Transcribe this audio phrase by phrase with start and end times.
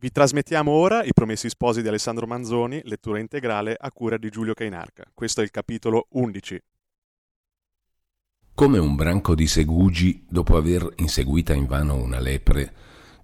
[0.00, 4.54] Vi trasmettiamo ora I Promessi Sposi di Alessandro Manzoni, lettura integrale a cura di Giulio
[4.54, 5.04] Cainarca.
[5.12, 6.58] Questo è il capitolo 11.
[8.54, 12.72] Come un branco di segugi, dopo aver inseguita invano una lepre,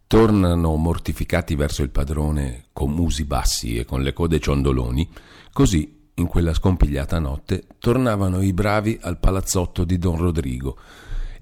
[0.07, 5.09] tornano mortificati verso il padrone con musi bassi e con le code ciondoloni,
[5.55, 10.77] così, in quella scompigliata notte, tornavano i bravi al palazzotto di Don Rodrigo,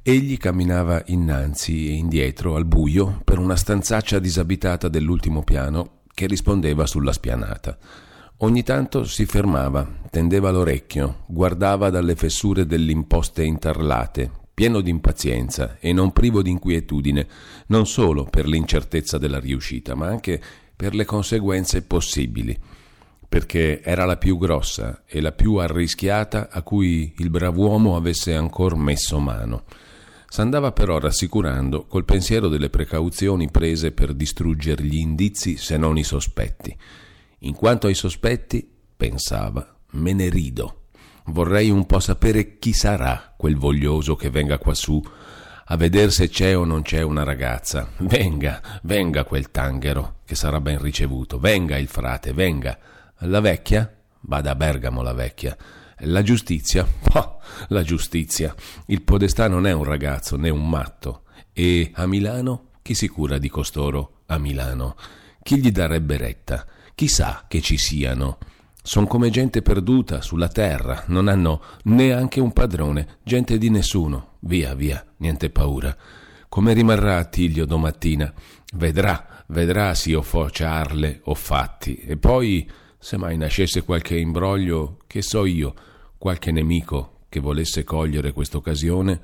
[0.06, 6.84] Egli camminava innanzi e indietro al buio per una stanzaccia disabitata dell'ultimo piano che rispondeva
[6.84, 7.78] sulla spianata.
[8.40, 15.78] Ogni tanto si fermava, tendeva l'orecchio, guardava dalle fessure delle imposte intarlate, pieno di impazienza
[15.80, 17.26] e non privo di inquietudine,
[17.68, 20.38] non solo per l'incertezza della riuscita, ma anche
[20.76, 22.54] per le conseguenze possibili,
[23.26, 28.76] perché era la più grossa e la più arrischiata a cui il brav'uomo avesse ancor
[28.76, 29.64] messo mano.
[30.34, 36.02] S'andava però rassicurando col pensiero delle precauzioni prese per distruggere gli indizi se non i
[36.02, 36.76] sospetti.
[37.42, 40.86] In quanto ai sospetti, pensava, me ne rido.
[41.26, 45.00] Vorrei un po' sapere chi sarà quel voglioso che venga quassù
[45.66, 47.90] a vedere se c'è o non c'è una ragazza.
[47.98, 51.38] Venga, venga quel tanghero, che sarà ben ricevuto.
[51.38, 52.76] Venga il frate, venga.
[53.18, 53.88] La vecchia?
[54.22, 55.56] Vada a Bergamo la vecchia.
[56.04, 56.86] La giustizia?
[57.16, 57.38] Oh,
[57.68, 58.52] la giustizia.
[58.86, 61.22] Il podestà non è un ragazzo né un matto.
[61.52, 62.70] E a Milano?
[62.82, 64.96] Chi si cura di costoro a Milano?
[65.40, 66.66] Chi gli darebbe retta?
[66.94, 68.38] Chissà che ci siano.
[68.82, 74.32] Son come gente perduta sulla terra, non hanno neanche un padrone, gente di nessuno.
[74.40, 75.96] Via, via, niente paura.
[76.48, 78.32] Come rimarrà Attilio domattina?
[78.74, 81.96] Vedrà, vedrà se io fo ciarle o fatti.
[81.96, 85.74] E poi se mai nascesse qualche imbroglio, che so io,
[86.24, 89.20] qualche nemico che volesse cogliere quest'occasione,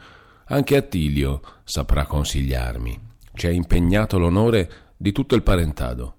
[0.48, 3.00] anche Attilio saprà consigliarmi.
[3.32, 6.16] Ci ha impegnato l'onore di tutto il parentado.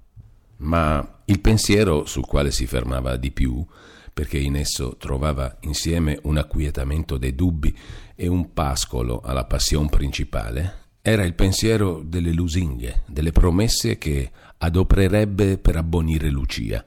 [0.57, 3.63] Ma il pensiero sul quale si fermava di più,
[4.11, 7.77] perché in esso trovava insieme un acquietamento dei dubbi
[8.15, 15.59] e un pascolo alla passione principale, era il pensiero delle lusinghe, delle promesse che adopererebbe
[15.59, 16.83] per abbonire Lucia.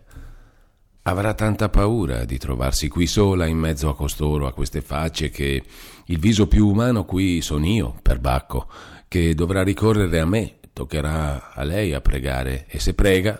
[1.06, 5.62] Avrà tanta paura di trovarsi qui sola in mezzo a costoro, a queste facce, che
[6.06, 8.66] il viso più umano qui sono io, per Bacco,
[9.06, 13.38] che dovrà ricorrere a me, toccherà a lei a pregare, e se prega...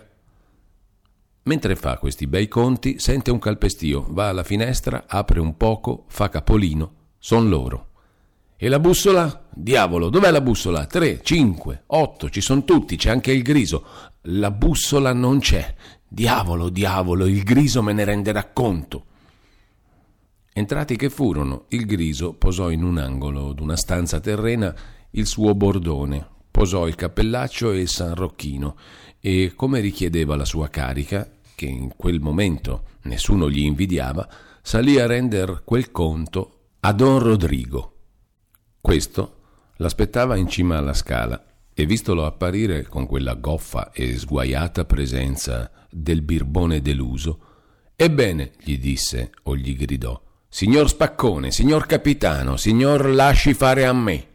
[1.45, 6.29] Mentre fa questi bei conti, sente un calpestio, va alla finestra, apre un poco, fa
[6.29, 7.89] capolino, son loro.
[8.57, 9.47] E la bussola?
[9.51, 10.85] Diavolo, dov'è la bussola?
[10.85, 13.85] Tre, cinque, otto, ci sono tutti, c'è anche il griso.
[14.27, 15.75] La bussola non c'è.
[16.15, 19.03] Diavolo, diavolo, il griso me ne renderà conto.
[20.53, 24.73] Entrati che furono, il griso posò in un angolo d'una stanza terrena
[25.09, 28.77] il suo bordone, posò il cappellaccio e il sanrocchino
[29.19, 34.25] e, come richiedeva la sua carica, che in quel momento nessuno gli invidiava,
[34.61, 37.91] salì a render quel conto a don Rodrigo.
[38.79, 39.39] Questo
[39.79, 46.21] l'aspettava in cima alla scala e vistolo apparire con quella goffa e sguaiata presenza del
[46.21, 47.39] birbone deluso,
[47.97, 54.27] ebbene, gli disse o gli gridò, signor Spaccone, signor capitano, signor lasci fare a me.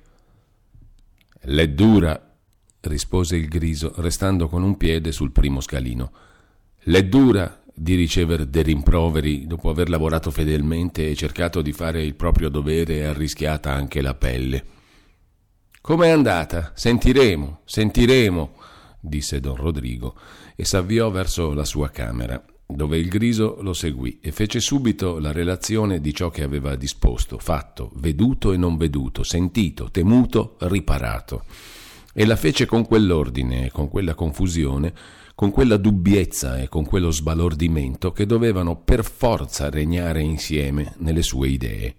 [1.45, 2.37] L'è dura,
[2.81, 6.13] rispose il griso, restando con un piede sul primo scalino.
[6.85, 12.15] L'è dura di ricevere dei rimproveri dopo aver lavorato fedelmente e cercato di fare il
[12.15, 14.65] proprio dovere e arrischiata anche la pelle.
[15.83, 16.73] Com'è andata?
[16.75, 18.53] Sentiremo, sentiremo,
[19.01, 20.15] disse don Rodrigo
[20.55, 25.33] e s'avviò verso la sua camera, dove il griso lo seguì e fece subito la
[25.33, 31.45] relazione di ciò che aveva disposto, fatto, veduto e non veduto, sentito, temuto, riparato.
[32.13, 34.93] E la fece con quell'ordine e con quella confusione,
[35.35, 41.49] con quella dubbiezza e con quello sbalordimento che dovevano per forza regnare insieme nelle sue
[41.49, 41.95] idee.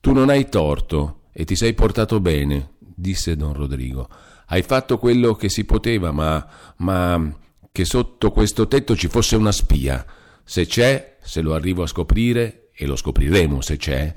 [0.00, 4.08] Tu non hai torto e ti sei portato bene, disse don Rodrigo
[4.46, 6.46] hai fatto quello che si poteva, ma,
[6.78, 7.38] ma
[7.72, 10.04] che sotto questo tetto ci fosse una spia.
[10.44, 14.14] Se c'è, se lo arrivo a scoprire, e lo scopriremo se c'è,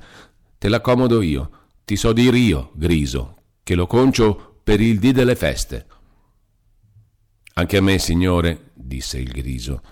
[0.58, 1.50] te l'accomodo io.
[1.84, 5.86] Ti so dir io, Griso, che lo concio per il dì delle feste.
[7.54, 9.82] Anche a me, signore, disse il Griso,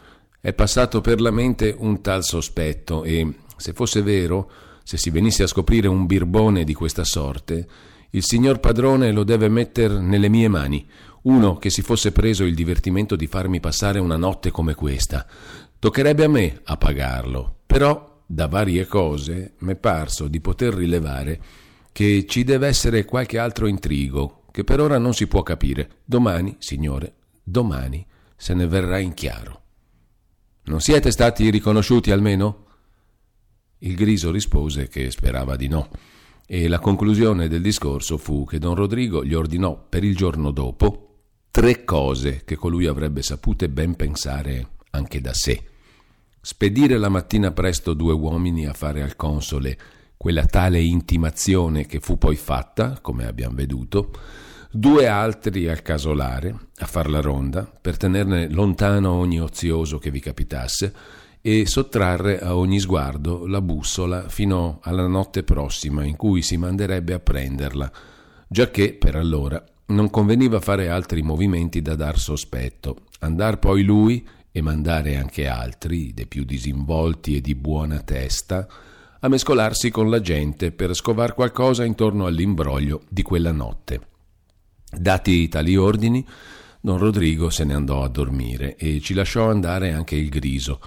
[0.41, 4.51] è passato per la mente un tal sospetto e, se fosse vero,
[4.87, 7.67] se si venisse a scoprire un birbone di questa sorte,
[8.11, 10.87] il signor padrone lo deve metter nelle mie mani,
[11.23, 15.27] uno che si fosse preso il divertimento di farmi passare una notte come questa.
[15.77, 21.41] Toccherebbe a me a pagarlo, però da varie cose m'è parso di poter rilevare
[21.91, 26.03] che ci deve essere qualche altro intrigo che per ora non si può capire.
[26.05, 28.07] Domani, signore, domani
[28.37, 29.63] se ne verrà in chiaro.
[30.67, 32.66] Non siete stati riconosciuti almeno?
[33.79, 35.89] Il Griso rispose che sperava di no,
[36.47, 41.03] e la conclusione del discorso fu che don Rodrigo gli ordinò per il giorno dopo
[41.51, 45.61] tre cose che colui avrebbe sapute ben pensare anche da sé.
[46.41, 49.77] Spedire la mattina presto due uomini a fare al console
[50.17, 54.13] quella tale intimazione che fu poi fatta, come abbiamo veduto,
[54.71, 60.21] due altri al casolare a far la ronda per tenerne lontano ogni ozioso che vi
[60.21, 60.95] capitasse
[61.49, 67.15] e sottrarre a ogni sguardo la bussola fino alla notte prossima in cui si manderebbe
[67.15, 67.89] a prenderla,
[68.49, 74.61] giacché per allora non conveniva fare altri movimenti da dar sospetto, andar poi lui e
[74.61, 78.67] mandare anche altri, dei più disinvolti e di buona testa,
[79.21, 84.01] a mescolarsi con la gente per scovar qualcosa intorno all'imbroglio di quella notte.
[84.91, 86.27] Dati tali ordini,
[86.81, 90.81] don Rodrigo se ne andò a dormire e ci lasciò andare anche il griso,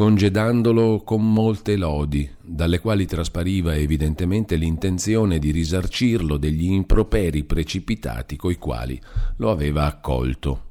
[0.00, 8.56] congedandolo con molte lodi, dalle quali traspariva evidentemente l'intenzione di risarcirlo degli improperi precipitati coi
[8.56, 8.98] quali
[9.36, 10.70] lo aveva accolto.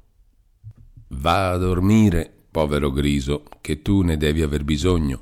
[1.10, 5.22] Va a dormire, povero griso, che tu ne devi aver bisogno.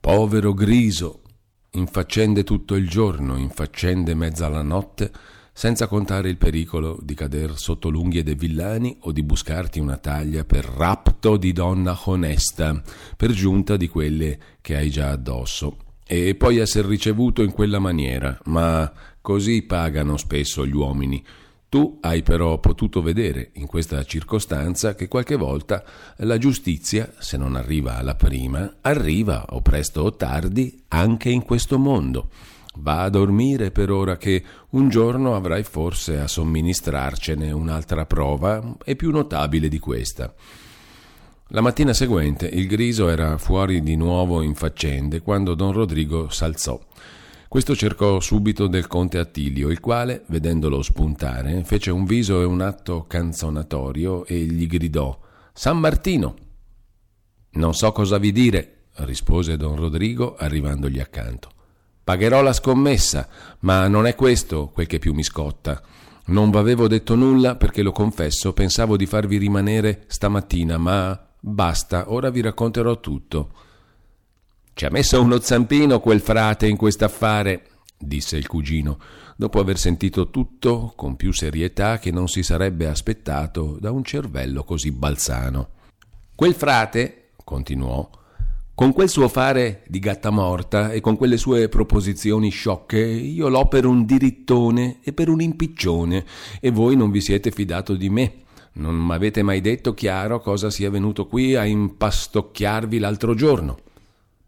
[0.00, 1.20] Povero griso,
[1.72, 5.12] in faccende tutto il giorno, in faccende mezza la notte,
[5.56, 10.44] senza contare il pericolo di cader sotto l'unghie dei villani o di buscarti una taglia
[10.44, 12.82] per rapto di donna onesta,
[13.16, 18.38] per giunta di quelle che hai già addosso, e poi essere ricevuto in quella maniera,
[18.44, 18.92] ma
[19.22, 21.24] così pagano spesso gli uomini,
[21.70, 25.82] tu hai però potuto vedere in questa circostanza che qualche volta
[26.18, 31.78] la giustizia, se non arriva alla prima, arriva o presto o tardi anche in questo
[31.78, 32.28] mondo.
[32.78, 38.96] Va a dormire per ora che un giorno avrai forse a somministrarcene un'altra prova e
[38.96, 40.34] più notabile di questa.
[41.48, 46.80] La mattina seguente il griso era fuori di nuovo in faccende quando don Rodrigo s'alzò
[47.48, 52.60] questo cercò subito del conte Attilio, il quale, vedendolo spuntare, fece un viso e un
[52.60, 55.18] atto canzonatorio e gli gridò
[55.52, 56.34] San Martino.
[57.52, 61.55] Non so cosa vi dire, rispose don Rodrigo arrivandogli accanto.
[62.06, 63.28] Pagherò la scommessa,
[63.62, 65.82] ma non è questo quel che più mi scotta.
[66.26, 72.30] Non v'avevo detto nulla perché lo confesso, pensavo di farvi rimanere stamattina, ma basta, ora
[72.30, 73.50] vi racconterò tutto.
[74.72, 79.00] Ci ha messo uno zampino quel frate in quest'affare, disse il cugino,
[79.34, 84.62] dopo aver sentito tutto con più serietà che non si sarebbe aspettato da un cervello
[84.62, 85.70] così balzano.
[86.36, 88.08] Quel frate, continuò,
[88.76, 93.68] con quel suo fare di gatta morta e con quelle sue proposizioni sciocche, io l'ho
[93.68, 96.26] per un dirittone e per un impiccione,
[96.60, 98.42] e voi non vi siete fidato di me.
[98.74, 103.78] Non m'avete mai detto chiaro cosa sia venuto qui a impastocchiarvi l'altro giorno.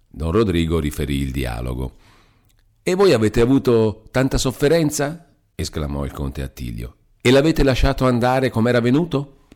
[0.06, 1.92] Don Rodrigo riferì il dialogo.
[2.82, 5.26] E voi avete avuto tanta sofferenza?
[5.54, 6.96] esclamò il conte Attilio.
[7.22, 9.46] E l'avete lasciato andare com'era venuto?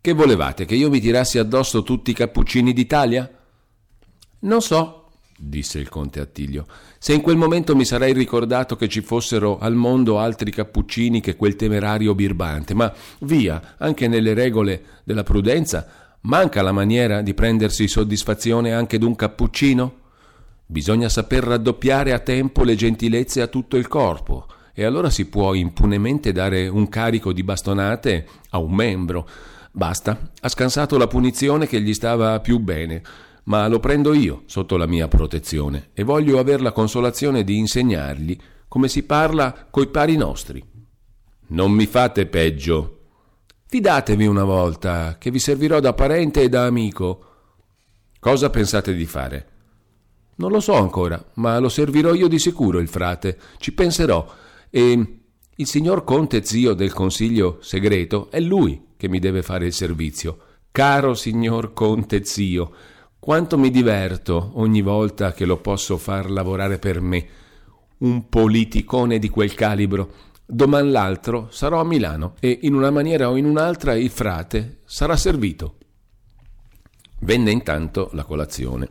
[0.00, 3.30] Che volevate, che io mi tirassi addosso tutti i cappuccini d'Italia?
[4.40, 6.66] Non so, disse il conte Attilio,
[6.98, 11.36] se in quel momento mi sarei ricordato che ci fossero al mondo altri cappuccini che
[11.36, 17.86] quel temerario birbante, ma via, anche nelle regole della prudenza Manca la maniera di prendersi
[17.86, 19.94] soddisfazione anche d'un cappuccino?
[20.66, 25.54] Bisogna saper raddoppiare a tempo le gentilezze a tutto il corpo, e allora si può
[25.54, 29.28] impunemente dare un carico di bastonate a un membro.
[29.70, 33.02] Basta, ha scansato la punizione che gli stava più bene,
[33.46, 38.38] ma lo prendo io sotto la mia protezione e voglio aver la consolazione di insegnargli
[38.68, 40.62] come si parla coi pari nostri.
[41.48, 42.96] Non mi fate peggio,
[43.68, 47.24] Fidatevi una volta, che vi servirò da parente e da amico.
[48.20, 49.48] Cosa pensate di fare?
[50.36, 53.36] Non lo so ancora, ma lo servirò io di sicuro il frate.
[53.58, 54.24] Ci penserò.
[54.70, 55.18] E
[55.56, 60.38] il signor conte zio del consiglio segreto è lui che mi deve fare il servizio.
[60.70, 62.72] Caro signor conte zio,
[63.26, 67.26] quanto mi diverto ogni volta che lo posso far lavorare per me.
[67.98, 70.12] Un politicone di quel calibro
[70.46, 75.16] Doman l'altro sarò a Milano e in una maniera o in un'altra il frate sarà
[75.16, 75.74] servito.
[77.22, 78.86] Venne intanto la colazione,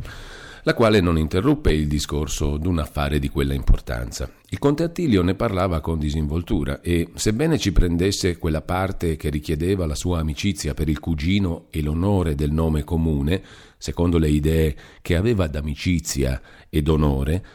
[0.65, 4.27] la quale non interruppe il discorso d'un affare di quella importanza.
[4.49, 9.85] Il conte Attilio ne parlava con disinvoltura e, sebbene ci prendesse quella parte che richiedeva
[9.85, 13.43] la sua amicizia per il cugino e l'onore del nome comune,
[13.77, 17.45] secondo le idee che aveva d'amicizia e d'onore,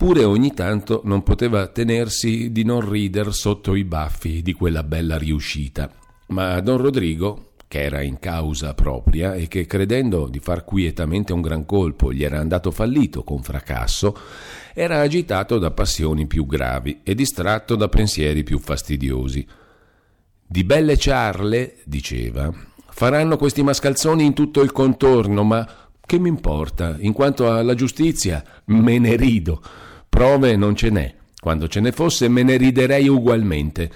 [0.00, 5.18] Pure ogni tanto non poteva tenersi di non rider sotto i baffi di quella bella
[5.18, 5.92] riuscita.
[6.28, 11.40] Ma don Rodrigo, che era in causa propria e che credendo di far quietamente un
[11.40, 14.18] gran colpo gli era andato fallito con fracasso,
[14.74, 19.46] era agitato da passioni più gravi e distratto da pensieri più fastidiosi.
[20.44, 22.52] Di belle ciarle, diceva,
[22.88, 25.64] faranno questi mascalzoni in tutto il contorno, ma
[26.04, 26.96] che mi importa?
[26.98, 29.62] In quanto alla giustizia, me ne rido.
[30.08, 31.14] Prove non ce n'è.
[31.38, 33.90] Quando ce ne fosse, me ne riderei ugualmente.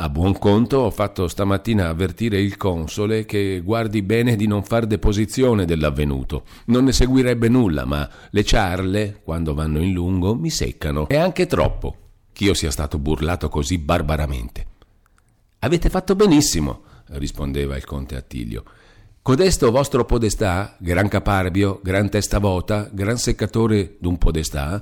[0.00, 4.86] A buon conto ho fatto stamattina avvertire il console che guardi bene di non far
[4.86, 6.44] deposizione dell'avvenuto.
[6.66, 11.08] Non ne seguirebbe nulla, ma le ciarle, quando vanno in lungo, mi seccano.
[11.08, 11.96] E anche troppo,
[12.32, 14.66] ch'io sia stato burlato così barbaramente.
[15.58, 16.82] Avete fatto benissimo,
[17.14, 18.62] rispondeva il conte Attilio.
[19.20, 24.80] Codesto vostro podestà, gran caparbio, gran testa vota, gran seccatore d'un podestà,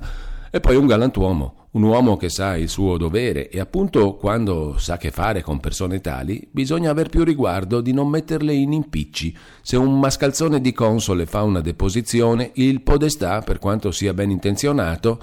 [0.51, 4.97] e poi un galantuomo, un uomo che sa il suo dovere e appunto quando sa
[4.97, 9.35] che fare con persone tali bisogna aver più riguardo di non metterle in impicci.
[9.61, 15.21] Se un mascalzone di console fa una deposizione, il podestà, per quanto sia ben intenzionato,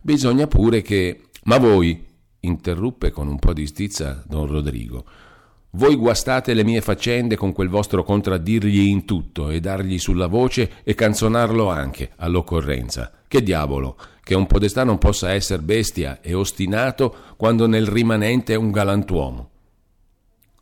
[0.00, 1.28] bisogna pure che...
[1.44, 2.04] Ma voi,
[2.40, 5.04] interruppe con un po' di stizza don Rodrigo,
[5.74, 10.70] voi guastate le mie faccende con quel vostro contraddirgli in tutto e dargli sulla voce
[10.84, 13.10] e canzonarlo anche all'occorrenza.
[13.26, 18.56] Che diavolo, che un podestà non possa essere bestia e ostinato quando nel rimanente è
[18.56, 19.50] un galantuomo.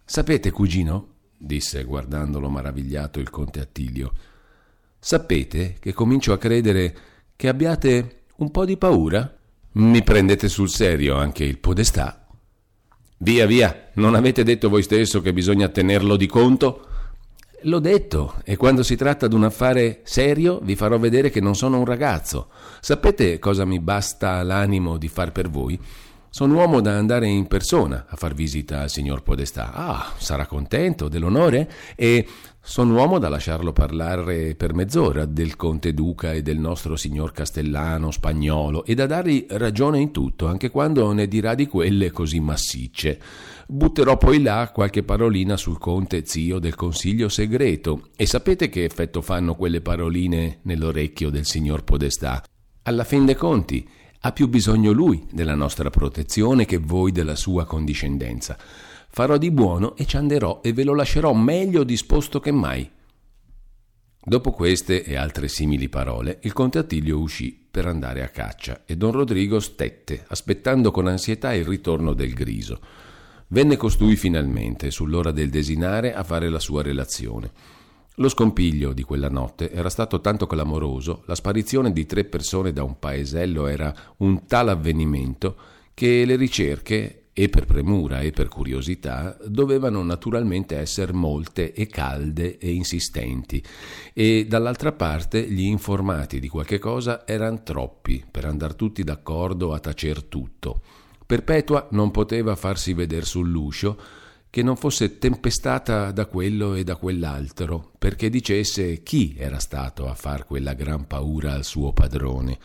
[0.04, 4.12] Sapete, cugino, disse guardandolo maravigliato il conte Attilio,
[4.98, 6.96] sapete che comincio a credere
[7.36, 9.36] che abbiate un po' di paura?
[9.72, 12.26] Mi prendete sul serio anche il podestà?
[13.18, 16.86] Via, via, non avete detto voi stesso che bisogna tenerlo di conto?
[17.64, 21.54] L'ho detto, e quando si tratta di un affare serio vi farò vedere che non
[21.54, 22.48] sono un ragazzo.
[22.80, 25.78] Sapete cosa mi basta l'animo di far per voi?
[26.30, 29.72] Sono uomo da andare in persona a far visita al signor Podestà.
[29.74, 31.68] Ah, sarà contento dell'onore?
[31.96, 32.26] E
[32.62, 38.10] sono uomo da lasciarlo parlare per mezz'ora del conte duca e del nostro signor castellano
[38.10, 43.18] spagnolo e da dargli ragione in tutto, anche quando ne dirà di quelle così massicce.
[43.72, 49.20] Butterò poi là qualche parolina sul conte zio del consiglio segreto e sapete che effetto
[49.20, 52.42] fanno quelle paroline nell'orecchio del signor Podestà?
[52.82, 53.88] Alla fin dei conti
[54.22, 58.58] ha più bisogno lui della nostra protezione che voi della sua condiscendenza.
[59.08, 62.90] Farò di buono e ci anderò e ve lo lascerò meglio disposto che mai.
[64.20, 68.96] Dopo queste e altre simili parole, il conte Attilio uscì per andare a caccia e
[68.96, 72.80] don Rodrigo stette, aspettando con ansietà il ritorno del griso.
[73.52, 77.50] Venne costui finalmente, sull'ora del desinare, a fare la sua relazione.
[78.14, 82.84] Lo scompiglio di quella notte era stato tanto clamoroso, la sparizione di tre persone da
[82.84, 85.56] un paesello era un tal avvenimento
[85.94, 92.56] che le ricerche, e per premura e per curiosità, dovevano naturalmente essere molte e calde
[92.56, 93.60] e insistenti,
[94.12, 99.80] e dall'altra parte gli informati di qualche cosa erano troppi per andar tutti d'accordo a
[99.80, 100.82] tacer tutto.
[101.30, 103.96] Perpetua non poteva farsi vedere sull'uscio,
[104.50, 110.14] che non fosse tempestata da quello e da quell'altro, perché dicesse chi era stato a
[110.14, 112.58] far quella gran paura al suo padrone.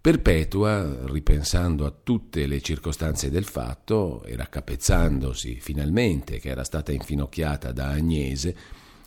[0.00, 7.72] Perpetua, ripensando a tutte le circostanze del fatto e raccapezzandosi finalmente che era stata infinocchiata
[7.72, 8.56] da Agnese,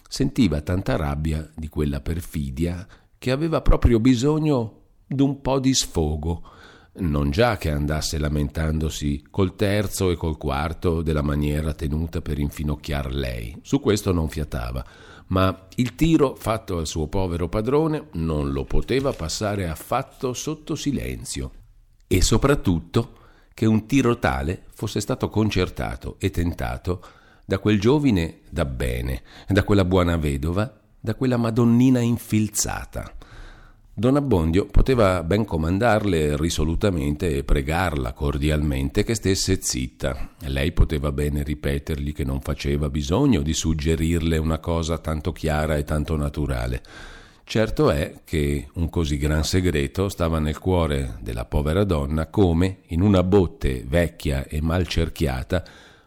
[0.10, 2.86] sentiva tanta rabbia di quella perfidia
[3.18, 6.52] che aveva proprio bisogno d'un po' di sfogo
[6.96, 13.12] non già che andasse lamentandosi col terzo e col quarto della maniera tenuta per infinocchiar
[13.12, 14.86] lei, su questo non fiatava,
[15.28, 21.52] ma il tiro fatto al suo povero padrone non lo poteva passare affatto sotto silenzio,
[22.08, 23.18] e soprattutto
[23.56, 27.04] che un tiro tale fosse stato concertato e tentato
[27.46, 33.16] da quel giovine da bene, da quella buona vedova, da quella madonnina infilzata
[33.96, 40.32] Don Abbondio poteva ben comandarle risolutamente e pregarla cordialmente che stesse zitta.
[40.48, 45.84] Lei poteva bene ripetergli che non faceva bisogno di suggerirle una cosa tanto chiara e
[45.84, 46.82] tanto naturale.
[47.44, 53.02] Certo è che un così gran segreto stava nel cuore della povera donna come, in
[53.02, 55.64] una botte vecchia e mal cerchiata,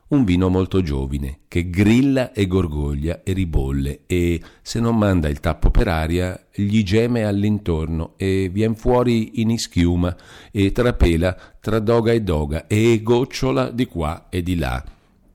[0.08, 5.40] un vino molto giovine che grilla e gorgoglia e ribolle e se non manda il
[5.40, 10.14] tappo per aria gli geme all'intorno e vien fuori in ischiuma
[10.52, 14.82] e trapela tra doga e doga e gocciola di qua e di là,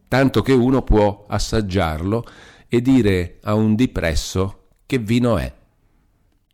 [0.07, 2.25] tanto che uno può assaggiarlo
[2.69, 5.53] e dire a un dipresso che vino è.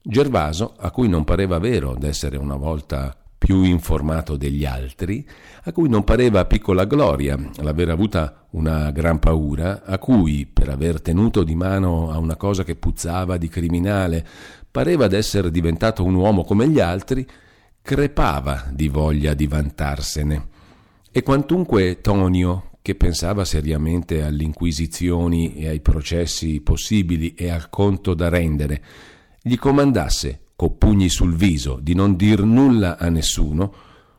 [0.02, 5.28] Gervaso, a cui non pareva vero d'essere una volta più informato degli altri,
[5.64, 11.02] a cui non pareva piccola gloria l'aver avuta una gran paura, a cui, per aver
[11.02, 14.26] tenuto di mano a una cosa che puzzava di criminale,
[14.70, 17.26] pareva d'essere diventato un uomo come gli altri,
[17.82, 20.48] crepava di voglia di vantarsene.
[21.12, 28.14] E quantunque Tonio, che pensava seriamente alle inquisizioni e ai processi possibili e al conto
[28.14, 28.82] da rendere,
[29.42, 33.72] gli comandasse co pugni sul viso, di non dir nulla a nessuno,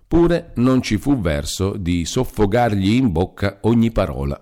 [0.07, 4.41] pure non ci fu verso di soffogargli in bocca ogni parola.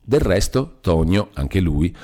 [0.00, 1.94] Del resto, Tonio, anche lui,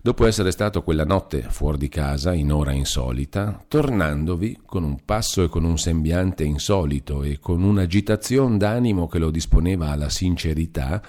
[0.00, 5.42] dopo essere stato quella notte fuori di casa in ora insolita, tornandovi con un passo
[5.42, 11.02] e con un sembiante insolito e con un'agitazione d'animo che lo disponeva alla sincerità,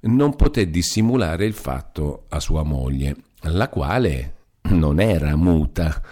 [0.00, 6.02] non poté dissimulare il fatto a sua moglie, la quale non era muta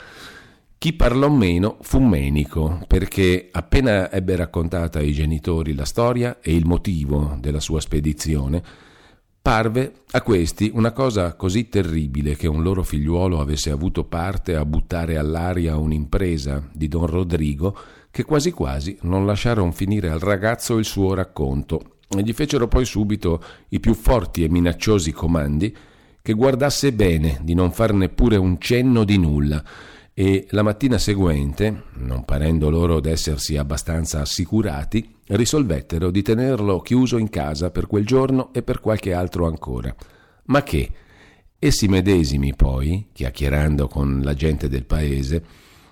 [0.79, 6.67] chi parlò meno fu Menico, perché appena ebbe raccontata ai genitori la storia e il
[6.67, 8.63] motivo della sua spedizione,
[9.45, 14.65] parve a questi una cosa così terribile che un loro figliuolo avesse avuto parte a
[14.65, 17.77] buttare all'aria un'impresa di don Rodrigo
[18.11, 22.87] che quasi quasi non lasciarono finire al ragazzo il suo racconto e gli fecero poi
[22.87, 25.77] subito i più forti e minacciosi comandi
[26.23, 29.63] che guardasse bene di non far neppure un cenno di nulla
[30.17, 37.29] e la mattina seguente, non parendo loro d'essersi abbastanza assicurati, risolvettero di tenerlo chiuso in
[37.29, 39.95] casa per quel giorno e per qualche altro ancora.
[40.45, 40.89] Ma che
[41.59, 45.45] essi medesimi poi, chiacchierando con la gente del paese,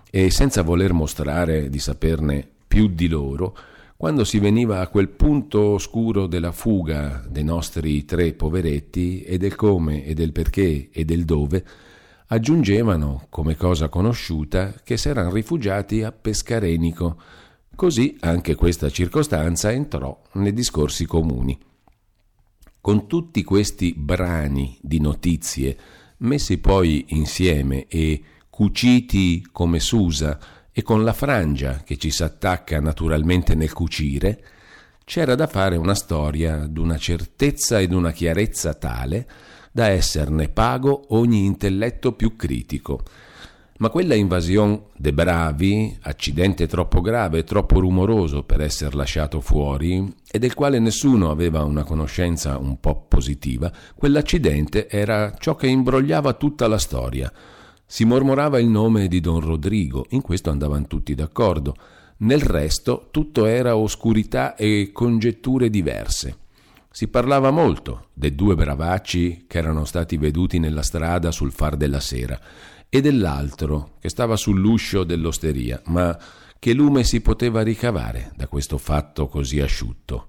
[0.09, 3.57] e senza voler mostrare di saperne più di loro,
[3.97, 9.57] quando si veniva a quel punto oscuro della fuga dei nostri tre poveretti e del
[9.57, 11.65] come e del perché e del dove,
[12.33, 17.21] aggiungevano come cosa conosciuta che s'erano rifugiati a Pescarenico.
[17.75, 21.59] Così anche questa circostanza entrò nei discorsi comuni.
[22.81, 25.77] Con tutti questi brani di notizie
[26.19, 30.39] messi poi insieme e cuciti come s'usa
[30.73, 34.43] e con la frangia che ci s'attacca naturalmente nel cucire,
[35.05, 39.29] c'era da fare una storia d'una certezza ed una chiarezza tale
[39.73, 43.01] da esserne pago ogni intelletto più critico.
[43.79, 50.15] Ma quella invasione de bravi, accidente troppo grave e troppo rumoroso per essere lasciato fuori,
[50.31, 56.35] e del quale nessuno aveva una conoscenza un po' positiva, quell'accidente era ciò che imbrogliava
[56.35, 57.33] tutta la storia.
[57.85, 61.75] Si mormorava il nome di don Rodrigo, in questo andavano tutti d'accordo.
[62.19, 66.37] Nel resto tutto era oscurità e congetture diverse.
[66.95, 72.01] Si parlava molto dei due bravacci che erano stati veduti nella strada sul far della
[72.01, 72.39] sera
[72.91, 76.17] e dell'altro che stava sull'uscio dell'osteria, ma
[76.59, 80.29] che lume si poteva ricavare da questo fatto così asciutto?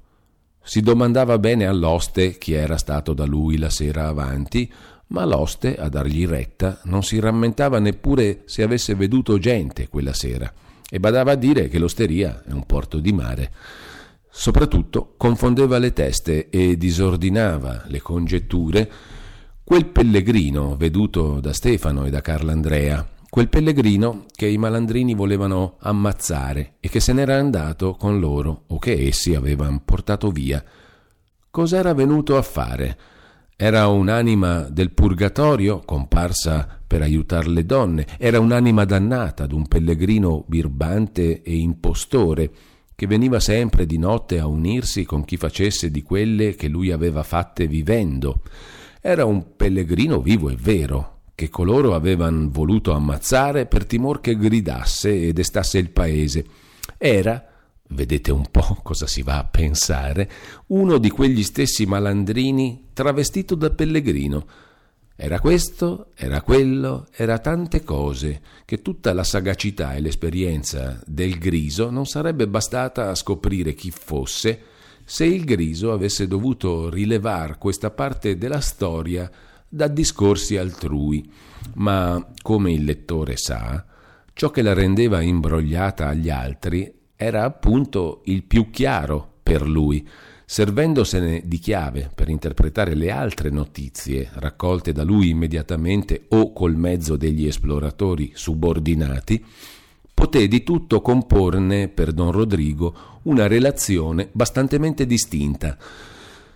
[0.63, 4.71] Si domandava bene all'oste chi era stato da lui la sera avanti,
[5.07, 10.51] ma l'oste, a dargli retta, non si rammentava neppure se avesse veduto gente quella sera,
[10.89, 13.51] e badava a dire che l'osteria è un porto di mare.
[14.35, 18.91] Soprattutto confondeva le teste e disordinava le congetture
[19.63, 26.77] quel pellegrino veduto da Stefano e da Carlandrea, quel pellegrino che i malandrini volevano ammazzare
[26.79, 30.61] e che se n'era andato con loro o che essi avevano portato via.
[31.51, 32.97] Cos'era venuto a fare?
[33.55, 41.43] Era un'anima del purgatorio comparsa per aiutare le donne, era un'anima dannata d'un pellegrino birbante
[41.43, 42.51] e impostore
[42.95, 47.23] che veniva sempre di notte a unirsi con chi facesse di quelle che lui aveva
[47.23, 48.41] fatte vivendo.
[49.01, 55.27] Era un pellegrino vivo e vero, che coloro avevano voluto ammazzare per timor che gridasse
[55.27, 56.45] e destasse il paese.
[56.97, 57.43] Era,
[57.89, 60.29] vedete un po' cosa si va a pensare,
[60.67, 64.45] uno di quegli stessi malandrini travestito da pellegrino,
[65.15, 71.91] era questo, era quello, era tante cose che tutta la sagacità e l'esperienza del griso
[71.91, 74.61] non sarebbe bastata a scoprire chi fosse
[75.05, 79.29] se il griso avesse dovuto rilevar questa parte della storia
[79.67, 81.29] da discorsi altrui.
[81.75, 83.85] Ma, come il lettore sa,
[84.33, 90.07] ciò che la rendeva imbrogliata agli altri era appunto il più chiaro per lui,
[90.53, 97.15] servendosene di chiave per interpretare le altre notizie raccolte da lui immediatamente o col mezzo
[97.15, 99.43] degli esploratori subordinati,
[100.13, 105.75] poté di tutto comporne per don Rodrigo una relazione bastantemente distinta.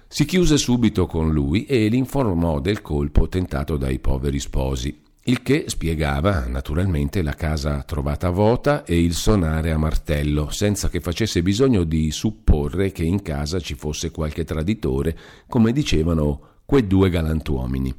[0.08, 5.66] Si chiuse subito con lui e l'informò del colpo tentato dai poveri sposi il che
[5.68, 11.84] spiegava naturalmente la casa trovata vuota e il sonare a martello, senza che facesse bisogno
[11.84, 15.18] di supporre che in casa ci fosse qualche traditore,
[15.50, 17.94] come dicevano quei due galantuomini.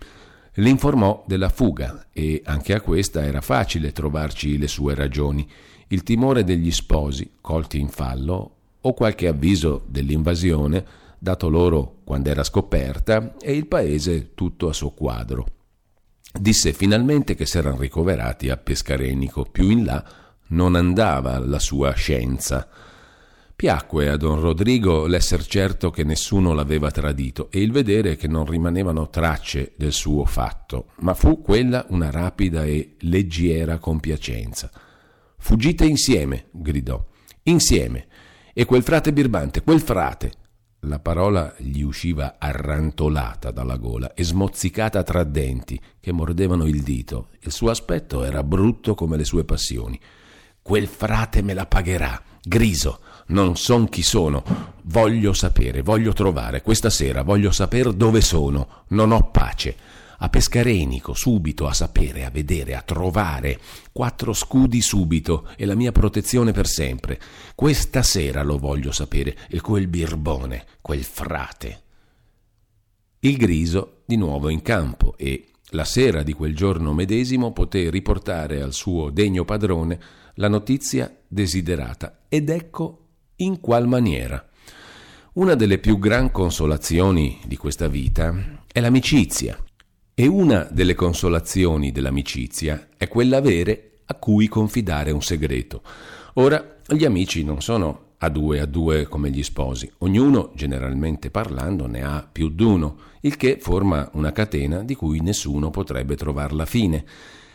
[0.54, 5.46] L'informò della fuga e anche a questa era facile trovarci le sue ragioni,
[5.88, 10.82] il timore degli sposi colti in fallo o qualche avviso dell'invasione
[11.18, 15.57] dato loro quando era scoperta e il paese tutto a suo quadro.
[16.38, 20.04] Disse finalmente che s'erano ricoverati a Pescarenico, più in là
[20.48, 22.68] non andava la sua scienza.
[23.56, 28.46] Piacque a don Rodrigo l'esser certo che nessuno l'aveva tradito e il vedere che non
[28.46, 34.70] rimanevano tracce del suo fatto, ma fu quella una rapida e leggiera compiacenza.
[35.38, 37.04] Fuggite insieme, gridò,
[37.44, 38.06] insieme.
[38.54, 40.32] E quel frate birbante, quel frate,
[40.82, 47.28] la parola gli usciva arrantolata dalla gola e smozzicata tra denti che mordevano il dito.
[47.40, 49.98] Il suo aspetto era brutto come le sue passioni.
[50.62, 52.22] Quel frate me la pagherà.
[52.40, 54.44] Griso, non son chi sono.
[54.84, 56.62] Voglio sapere, voglio trovare.
[56.62, 58.84] Questa sera voglio sapere dove sono.
[58.88, 59.76] Non ho pace
[60.20, 63.58] a Pescarenico, subito, a sapere, a vedere, a trovare.
[63.92, 67.20] Quattro scudi subito e la mia protezione per sempre.
[67.54, 71.82] Questa sera lo voglio sapere, e quel birbone, quel frate.
[73.20, 78.62] Il griso di nuovo in campo e la sera di quel giorno medesimo poté riportare
[78.62, 80.00] al suo degno padrone
[80.34, 84.48] la notizia desiderata ed ecco in qual maniera.
[85.34, 89.56] Una delle più gran consolazioni di questa vita è l'amicizia.
[90.20, 95.80] E una delle consolazioni dell'amicizia è quell'avere a cui confidare un segreto.
[96.34, 101.86] Ora, gli amici non sono a due a due come gli sposi, ognuno, generalmente parlando,
[101.86, 106.66] ne ha più d'uno, il che forma una catena di cui nessuno potrebbe trovare la
[106.66, 107.04] fine.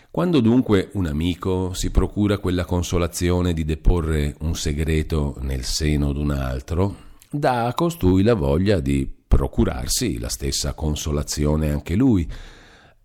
[0.09, 6.31] Quando dunque un amico si procura quella consolazione di deporre un segreto nel seno d'un
[6.31, 6.95] altro,
[7.29, 12.29] dà a costui la voglia di procurarsi la stessa consolazione anche lui.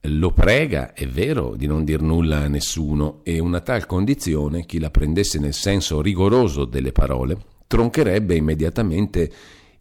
[0.02, 4.78] Lo prega, è vero, di non dir nulla a nessuno e una tal condizione, chi
[4.78, 9.32] la prendesse nel senso rigoroso delle parole, troncherebbe immediatamente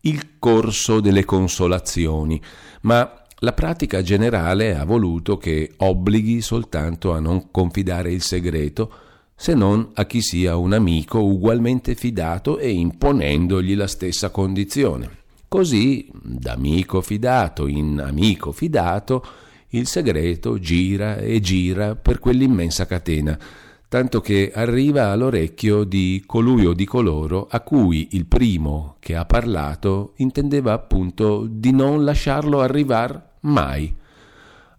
[0.02, 2.42] il corso delle consolazioni,
[2.82, 8.92] ma la pratica generale ha voluto che obblighi soltanto a non confidare il segreto,
[9.36, 15.26] se non a chi sia un amico ugualmente fidato e imponendogli la stessa condizione.
[15.50, 19.26] Così, d'amico fidato in amico fidato,
[19.70, 23.40] il segreto gira e gira per quell'immensa catena,
[23.88, 29.24] tanto che arriva all'orecchio di colui o di coloro a cui il primo che ha
[29.24, 33.96] parlato intendeva appunto di non lasciarlo arrivar mai.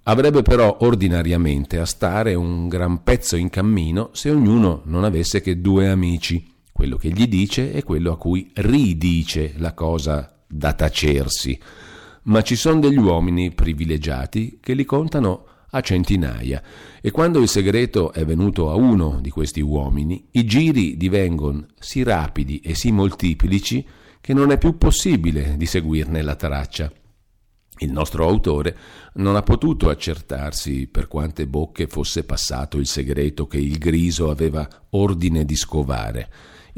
[0.02, 5.62] Avrebbe però ordinariamente a stare un gran pezzo in cammino se ognuno non avesse che
[5.62, 11.58] due amici, quello che gli dice e quello a cui ridice la cosa da tacersi,
[12.24, 16.62] ma ci sono degli uomini privilegiati che li contano a centinaia
[17.00, 22.02] e quando il segreto è venuto a uno di questi uomini, i giri divengono sì
[22.02, 23.86] rapidi e sì moltiplici
[24.20, 26.90] che non è più possibile di seguirne la traccia.
[27.80, 28.76] Il nostro autore
[29.14, 34.68] non ha potuto accertarsi per quante bocche fosse passato il segreto che il griso aveva
[34.90, 36.28] ordine di scovare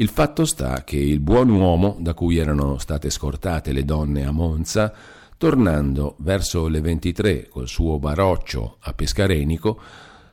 [0.00, 4.30] il fatto sta che il buon uomo, da cui erano state scortate le donne a
[4.30, 4.90] Monza,
[5.36, 9.78] tornando verso le 23 col suo baroccio a Pescarenico,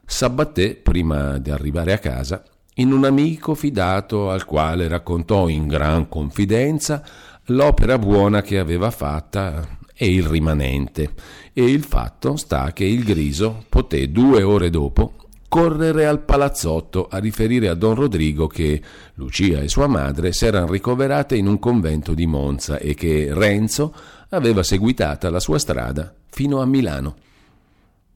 [0.06, 2.42] s'abbatté, prima di arrivare a casa,
[2.76, 7.04] in un amico fidato al quale raccontò in gran confidenza
[7.48, 11.14] l'opera buona che aveva fatta e il rimanente.
[11.52, 15.16] E il fatto sta che il griso poté due ore dopo
[15.48, 18.82] correre al palazzotto a riferire a don Rodrigo che
[19.16, 23.94] Lucia e sua madre s'erano ricoverate in un convento di Monza e che Renzo
[24.30, 27.16] aveva seguitata la sua strada fino a Milano.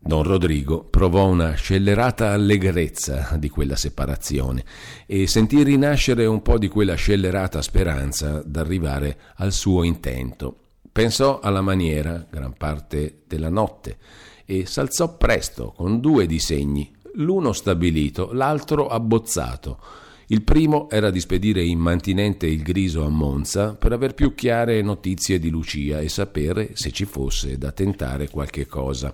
[0.04, 4.66] Don Rodrigo provò una scellerata allegrezza di quella separazione
[5.06, 10.56] e sentì rinascere un po' di quella scellerata speranza d'arrivare al suo intento.
[10.92, 13.98] Pensò alla maniera, gran parte della notte,
[14.44, 19.80] e s'alzò presto con due disegni l'uno stabilito, l'altro abbozzato.
[20.28, 24.82] Il primo era di spedire in mantinente il griso a Monza per aver più chiare
[24.82, 29.14] notizie di Lucia e sapere se ci fosse da tentare qualche cosa.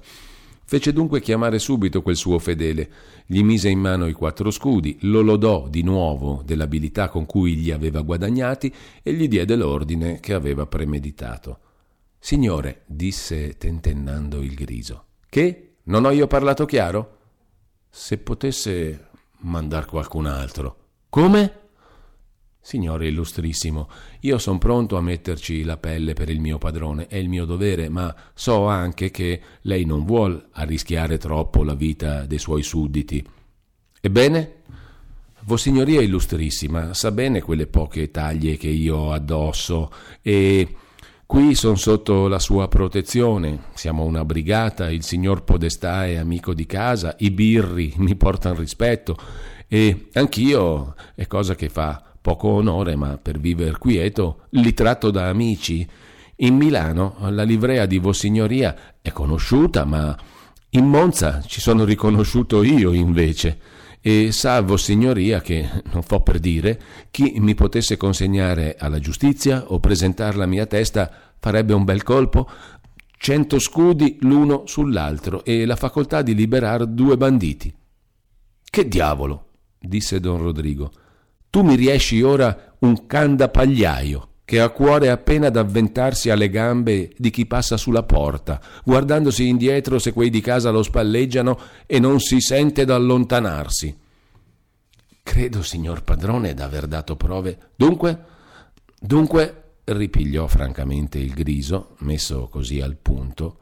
[0.70, 2.90] Fece dunque chiamare subito quel suo fedele,
[3.26, 7.72] gli mise in mano i quattro scudi, lo lodò di nuovo dell'abilità con cui li
[7.72, 11.60] aveva guadagnati e gli diede l'ordine che aveva premeditato.
[12.20, 15.78] Signore, disse tentennando il griso, che?
[15.84, 17.17] Non ho io parlato chiaro?
[17.98, 19.08] Se potesse
[19.40, 20.76] mandar qualcun altro.
[21.10, 21.66] Come?
[22.62, 27.28] Signore illustrissimo, io son pronto a metterci la pelle per il mio padrone, è il
[27.28, 32.62] mio dovere, ma so anche che lei non vuol arrischiare troppo la vita dei suoi
[32.62, 33.28] sudditi.
[34.00, 34.54] Ebbene?
[35.42, 39.90] Vossignoria illustrissima sa bene quelle poche taglie che io addosso
[40.22, 40.76] e
[41.28, 43.66] qui son sotto la sua protezione.
[43.74, 49.16] Siamo una brigata, il signor Podestà è amico di casa, i birri mi portano rispetto
[49.68, 55.28] e anch'io è cosa che fa poco onore, ma per viver quieto li tratto da
[55.28, 55.88] amici.
[56.38, 60.18] In Milano la livrea di Vossignoria è conosciuta, ma
[60.72, 63.60] in Monza ci sono riconosciuto io invece.
[64.08, 66.80] E sa Vossignoria che, non fo per dire,
[67.12, 72.50] chi mi potesse consegnare alla giustizia o presentare la mia testa farebbe un bel colpo?
[73.18, 77.76] Cento scudi l'uno sull'altro e la facoltà di liberare due banditi.
[78.64, 79.48] Che diavolo?
[79.78, 80.90] disse don Rodrigo.
[81.50, 86.50] Tu mi riesci ora un can da pagliaio che ha cuore appena ad avventarsi alle
[86.50, 92.00] gambe di chi passa sulla porta, guardandosi indietro se quei di casa lo spalleggiano e
[92.00, 93.94] non si sente da allontanarsi.
[95.22, 97.58] Credo, signor padrone, d'aver dato prove.
[97.76, 98.24] Dunque,
[98.98, 103.58] dunque, ripigliò francamente il griso, messo così al punto.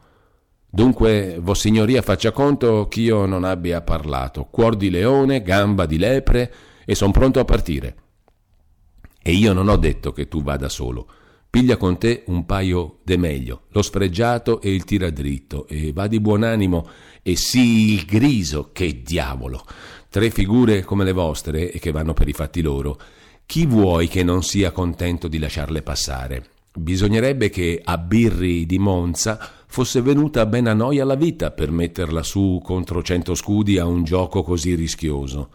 [0.69, 4.43] Dunque, vossignoria faccia conto ch'io non abbia parlato.
[4.51, 6.53] Cuor di leone, gamba di lepre,
[6.85, 7.95] e son pronto a partire.
[9.27, 11.07] E io non ho detto che tu vada solo.
[11.49, 16.19] Piglia con te un paio de meglio, lo sfregiato e il tiradritto, e va di
[16.19, 16.87] buon animo,
[17.23, 19.65] e sì il griso, che diavolo!
[20.11, 22.99] Tre figure come le vostre, e che vanno per i fatti loro,
[23.47, 26.49] chi vuoi che non sia contento di lasciarle passare?
[26.77, 32.21] Bisognerebbe che a Birri di Monza fosse venuta ben a noia la vita per metterla
[32.21, 35.49] su contro cento scudi a un gioco così rischioso.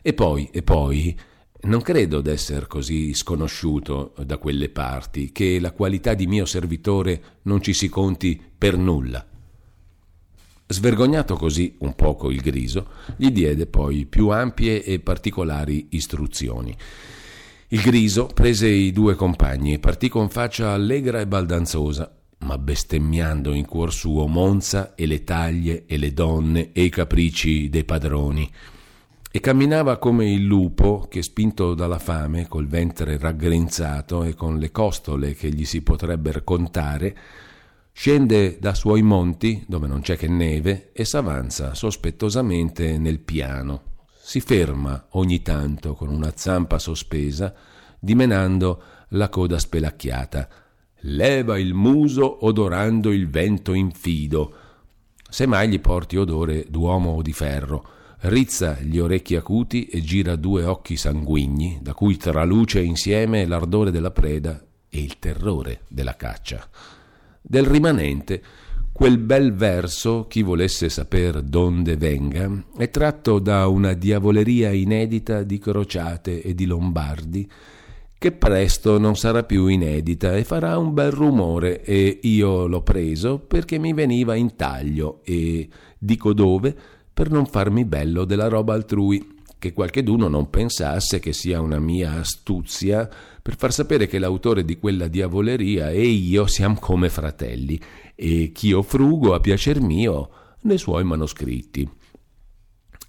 [0.00, 1.18] E poi, e poi,
[1.62, 7.62] non credo d'essere così sconosciuto da quelle parti, che la qualità di mio servitore non
[7.62, 9.26] ci si conti per nulla.
[10.68, 16.76] Svergognato così un poco il griso, gli diede poi più ampie e particolari istruzioni.
[17.68, 23.54] Il griso prese i due compagni e partì con faccia allegra e baldanzosa, ma bestemmiando
[23.54, 28.50] in cuor suo Monza e le taglie e le donne e i capricci dei padroni
[29.36, 34.70] e camminava come il lupo che, spinto dalla fame, col ventre raggrinzato e con le
[34.70, 37.14] costole che gli si potrebbero contare,
[37.92, 43.82] scende da suoi monti, dove non c'è che neve, e s'avanza sospettosamente nel piano.
[44.22, 47.52] Si ferma ogni tanto con una zampa sospesa,
[47.98, 50.48] dimenando la coda spelacchiata.
[51.00, 54.54] Leva il muso odorando il vento infido.
[55.28, 57.95] Se mai gli porti odore d'uomo o di ferro,
[58.28, 64.10] rizza gli orecchi acuti e gira due occhi sanguigni, da cui traluce insieme l'ardore della
[64.10, 66.68] preda e il terrore della caccia.
[67.40, 68.42] Del rimanente,
[68.92, 75.58] quel bel verso, chi volesse saper donde venga, è tratto da una diavoleria inedita di
[75.58, 77.48] crociate e di lombardi,
[78.18, 83.38] che presto non sarà più inedita e farà un bel rumore e io l'ho preso
[83.38, 86.74] perché mi veniva in taglio e dico dove
[87.16, 92.12] per non farmi bello della roba altrui, che qualcheduno non pensasse che sia una mia
[92.12, 93.08] astuzia
[93.40, 97.80] per far sapere che l'autore di quella diavoleria e io siamo come fratelli
[98.14, 100.28] e ch'io frugo a piacer mio
[100.64, 101.88] nei suoi manoscritti.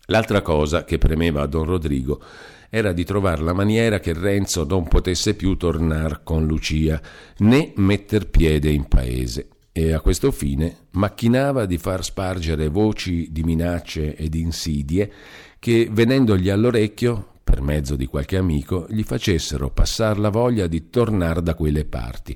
[0.06, 2.22] L'altra cosa che premeva a don Rodrigo
[2.70, 7.02] era di trovare la maniera che Renzo non potesse più tornare con Lucia
[7.40, 13.44] né metter piede in paese e a questo fine macchinava di far spargere voci di
[13.44, 15.12] minacce e di insidie
[15.60, 21.44] che, venendogli all'orecchio, per mezzo di qualche amico, gli facessero passare la voglia di tornare
[21.44, 22.36] da quelle parti.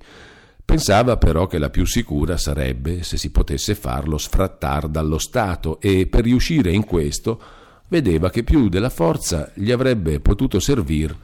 [0.63, 6.05] Pensava però che la più sicura sarebbe se si potesse farlo sfrattar dallo Stato e
[6.05, 7.41] per riuscire in questo
[7.87, 11.17] vedeva che più della forza gli avrebbe potuto servir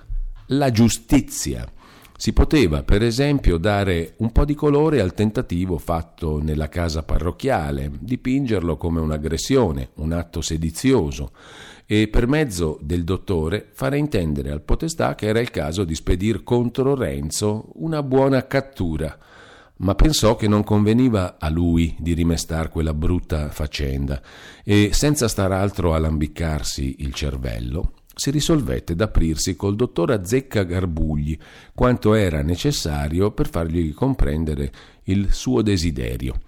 [0.48, 1.72] la giustizia.
[2.20, 7.92] Si poteva, per esempio, dare un po' di colore al tentativo fatto nella casa parrocchiale,
[8.00, 11.30] dipingerlo come un'aggressione, un atto sedizioso,
[11.86, 16.44] e per mezzo del dottore fare intendere al potestà che era il caso di spedir
[16.44, 19.16] contro Renzo una buona cattura,
[19.78, 24.20] ma pensò che non conveniva a lui di rimestar quella brutta faccenda
[24.64, 31.38] e senza star altro a lambiccarsi il cervello, si risolvette d'aprirsi col dottor Azzecca Garbugli
[31.74, 34.72] quanto era necessario per fargli comprendere
[35.04, 36.40] il suo desiderio.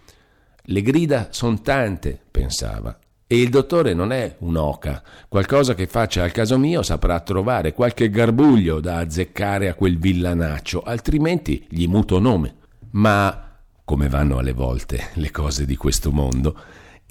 [0.63, 2.97] Le grida son tante, pensava,
[3.32, 5.03] E il dottore non è un'oca.
[5.27, 10.82] Qualcosa che faccia al caso mio saprà trovare qualche garbuglio da azzeccare a quel villanaccio,
[10.82, 12.55] altrimenti gli muto nome.
[12.91, 13.49] Ma
[13.86, 16.55] come vanno alle volte le cose di questo mondo,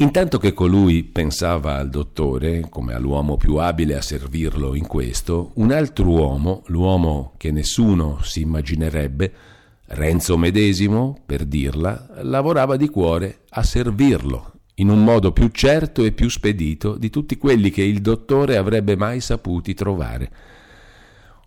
[0.01, 5.73] Intanto che colui pensava al dottore, come all'uomo più abile a servirlo in questo, un
[5.73, 9.33] altro uomo, l'uomo che nessuno si immaginerebbe,
[9.87, 16.13] Renzo medesimo, per dirla, lavorava di cuore a servirlo in un modo più certo e
[16.13, 20.31] più spedito di tutti quelli che il dottore avrebbe mai saputi trovare.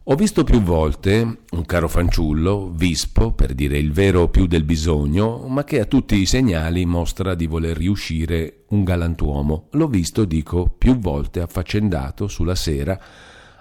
[0.06, 5.46] Ho visto più volte un caro fanciullo, vispo, per dire il vero più del bisogno,
[5.48, 9.68] ma che a tutti i segnali mostra di voler riuscire un galantuomo.
[9.74, 13.00] L'ho visto, dico, più volte affaccendato sulla sera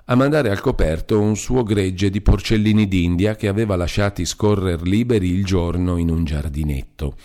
[0.06, 5.28] a mandare al coperto un suo gregge di porcellini d'India che aveva lasciati scorrer liberi
[5.28, 7.16] il giorno in un giardinetto.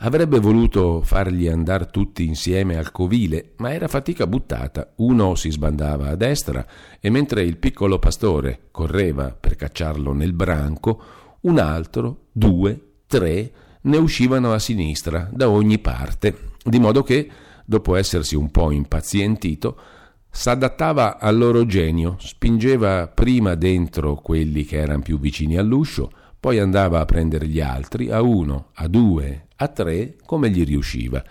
[0.00, 4.92] Avrebbe voluto farli andare tutti insieme al covile, ma era fatica buttata.
[4.98, 6.64] Uno si sbandava a destra
[7.00, 11.02] e mentre il piccolo pastore correva per cacciarlo nel branco,
[11.40, 17.28] un altro, due, tre ne uscivano a sinistra da ogni parte, di modo che,
[17.64, 19.80] dopo essersi un po' impazientito,
[20.30, 27.00] s'adattava al loro genio, spingeva prima dentro quelli che erano più vicini all'uscio, poi andava
[27.00, 31.22] a prendere gli altri, a uno, a due, a tre, come gli riusciva.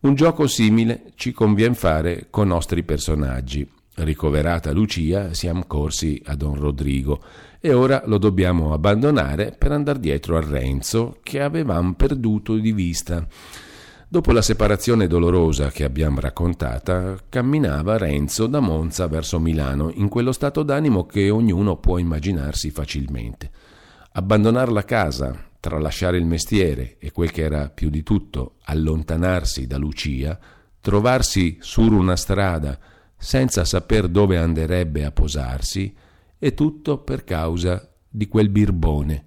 [0.00, 3.68] Un gioco simile ci convien fare con nostri personaggi.
[3.94, 7.22] Ricoverata Lucia, siamo corsi a Don Rodrigo
[7.58, 13.26] e ora lo dobbiamo abbandonare per andare dietro a Renzo, che avevamo perduto di vista.
[14.08, 20.30] Dopo la separazione dolorosa che abbiamo raccontata, camminava Renzo da Monza verso Milano, in quello
[20.30, 23.50] stato d'animo che ognuno può immaginarsi facilmente.
[24.18, 29.76] Abbandonare la casa, tralasciare il mestiere e quel che era più di tutto, allontanarsi da
[29.76, 30.38] Lucia,
[30.80, 32.78] trovarsi su una strada
[33.18, 35.94] senza saper dove anderebbe a posarsi,
[36.38, 39.26] è tutto per causa di quel birbone.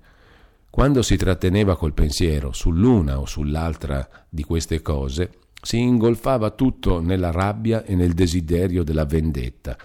[0.71, 7.30] Quando si tratteneva col pensiero sull'una o sull'altra di queste cose, si ingolfava tutto nella
[7.30, 9.78] rabbia e nel desiderio della vendetta,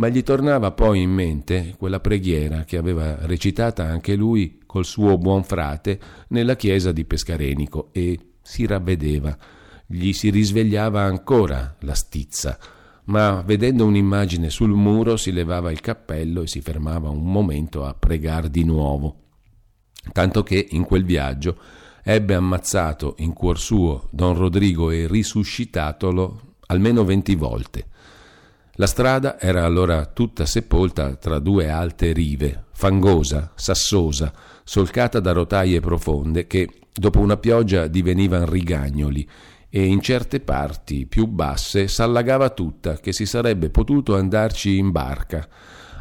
[0.00, 5.18] ma gli tornava poi in mente quella preghiera che aveva recitata anche lui col suo
[5.18, 9.36] buon frate nella chiesa di Pescarenico e si ravvedeva.
[9.84, 12.58] Gli si risvegliava ancora la stizza,
[13.04, 17.92] ma vedendo un'immagine sul muro si levava il cappello e si fermava un momento a
[17.92, 19.16] pregar di nuovo.
[20.12, 21.58] Tanto che in quel viaggio
[22.02, 27.88] ebbe ammazzato in cuor suo Don Rodrigo e risuscitatolo almeno venti volte.
[28.80, 34.32] La strada era allora tutta sepolta tra due alte rive, fangosa, sassosa,
[34.64, 39.28] solcata da rotaie profonde che, dopo una pioggia, divenivan rigagnoli
[39.68, 45.46] e in certe parti più basse s'allagava tutta, che si sarebbe potuto andarci in barca.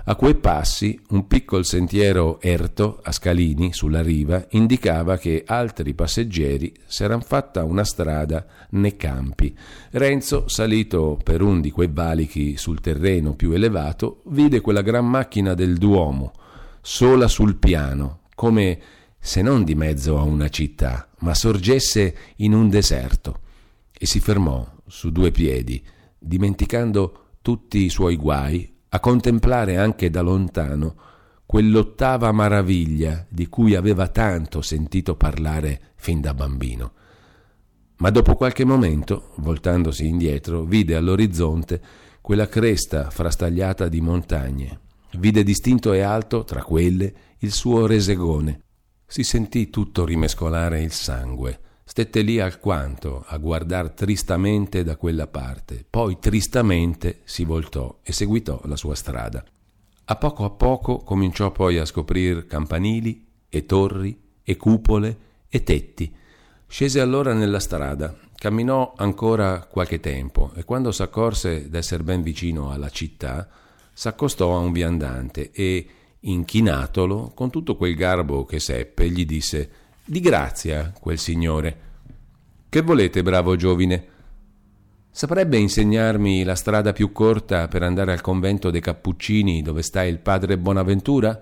[0.05, 6.73] A quei passi un piccol sentiero erto a scalini sulla riva indicava che altri passeggeri
[6.85, 9.55] s'eran fatta una strada nei campi.
[9.91, 15.53] Renzo, salito per un di quei valichi sul terreno più elevato, vide quella gran macchina
[15.53, 16.31] del Duomo,
[16.81, 18.79] sola sul piano, come
[19.19, 23.41] se non di mezzo a una città, ma sorgesse in un deserto,
[23.91, 25.83] e si fermò su due piedi,
[26.17, 30.95] dimenticando tutti i suoi guai a contemplare anche da lontano
[31.45, 36.91] quell'ottava maraviglia di cui aveva tanto sentito parlare fin da bambino.
[37.97, 41.81] Ma dopo qualche momento, voltandosi indietro, vide all'orizzonte
[42.21, 44.79] quella cresta frastagliata di montagne.
[45.13, 48.61] Vide distinto e alto, tra quelle, il suo resegone.
[49.05, 55.83] Si sentì tutto rimescolare il sangue Stette lì alquanto a guardar tristamente da quella parte,
[55.89, 59.43] poi tristamente si voltò e seguitò la sua strada.
[60.05, 65.17] A poco a poco cominciò poi a scoprir campanili e torri e cupole
[65.49, 66.13] e tetti.
[66.67, 72.89] Scese allora nella strada, camminò ancora qualche tempo e quando s'accorse d'esser ben vicino alla
[72.89, 73.49] città,
[73.91, 75.87] s'accostò a un viandante e,
[76.19, 79.78] inchinatolo, con tutto quel garbo che seppe, gli disse
[80.09, 81.77] di grazia quel signore.
[82.67, 84.07] Che volete, bravo giovine?
[85.11, 90.17] Saprebbe insegnarmi la strada più corta per andare al convento dei Cappuccini dove sta il
[90.17, 91.39] padre Bonaventura?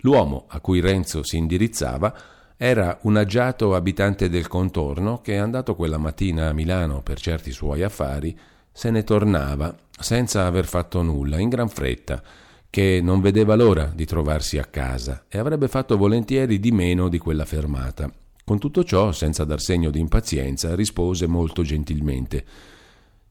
[0.00, 2.14] L'uomo a cui Renzo si indirizzava
[2.58, 7.82] era un agiato abitante del contorno che, andato quella mattina a Milano per certi suoi
[7.82, 8.38] affari,
[8.70, 12.22] se ne tornava senza aver fatto nulla, in gran fretta,
[12.70, 17.18] che non vedeva l'ora di trovarsi a casa e avrebbe fatto volentieri di meno di
[17.18, 18.10] quella fermata.
[18.44, 22.44] Con tutto ciò, senza dar segno di impazienza, rispose molto gentilmente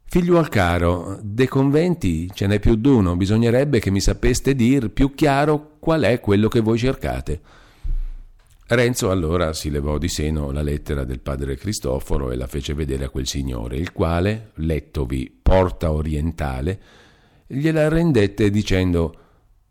[0.07, 5.75] Figliuol caro, de conventi ce n'è più d'uno, bisognerebbe che mi sapeste dir più chiaro
[5.79, 7.41] qual è quello che voi cercate.
[8.67, 13.05] Renzo allora si levò di seno la lettera del padre Cristoforo e la fece vedere
[13.05, 16.79] a quel signore, il quale, lettovi porta orientale,
[17.45, 19.17] gliela rendette dicendo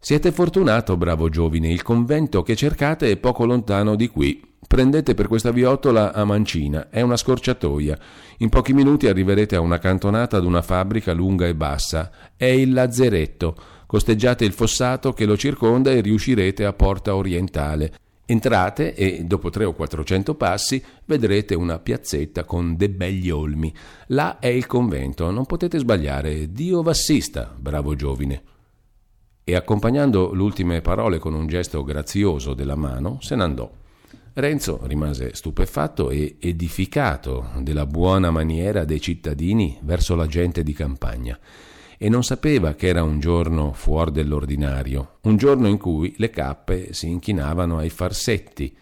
[0.04, 4.38] Siete fortunato, bravo giovine, il convento che cercate è poco lontano di qui.
[4.68, 7.98] Prendete per questa viottola a mancina, è una scorciatoia.
[8.40, 12.10] In pochi minuti arriverete a una cantonata ad una fabbrica lunga e bassa.
[12.36, 13.56] È il lazzeretto.
[13.86, 17.94] Costeggiate il fossato che lo circonda e riuscirete a Porta Orientale.
[18.26, 23.72] Entrate e, dopo tre o quattrocento passi, vedrete una piazzetta con de begli olmi.
[24.08, 26.52] Là è il convento, non potete sbagliare.
[26.52, 28.52] Dio v'assista, bravo giovine.
[29.44, 33.70] E accompagnando le ultime parole con un gesto grazioso della mano, se n'andò.
[34.32, 41.38] Renzo rimase stupefatto e edificato della buona maniera dei cittadini verso la gente di campagna
[41.98, 46.92] e non sapeva che era un giorno fuori dell'ordinario, un giorno in cui le cappe
[46.92, 48.76] si inchinavano ai farsetti.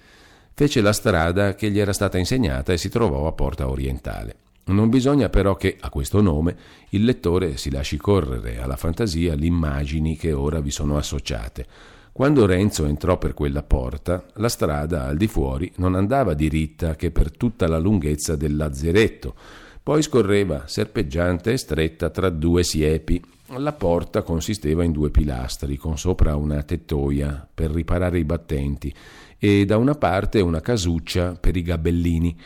[0.55, 4.37] Fece la strada che gli era stata insegnata e si trovò a Porta Orientale.
[4.65, 6.57] Non bisogna però che a questo nome
[6.91, 11.67] il lettore si lasci correre alla fantasia le immagini che ora vi sono associate.
[12.13, 17.11] Quando Renzo entrò per quella porta, la strada al di fuori non andava diritta che
[17.11, 19.35] per tutta la lunghezza del lazzeretto,
[19.83, 23.21] poi scorreva serpeggiante e stretta tra due siepi.
[23.57, 28.95] La porta consisteva in due pilastri, con sopra una tettoia per riparare i battenti
[29.39, 32.39] e da una parte una casuccia per i gabellini.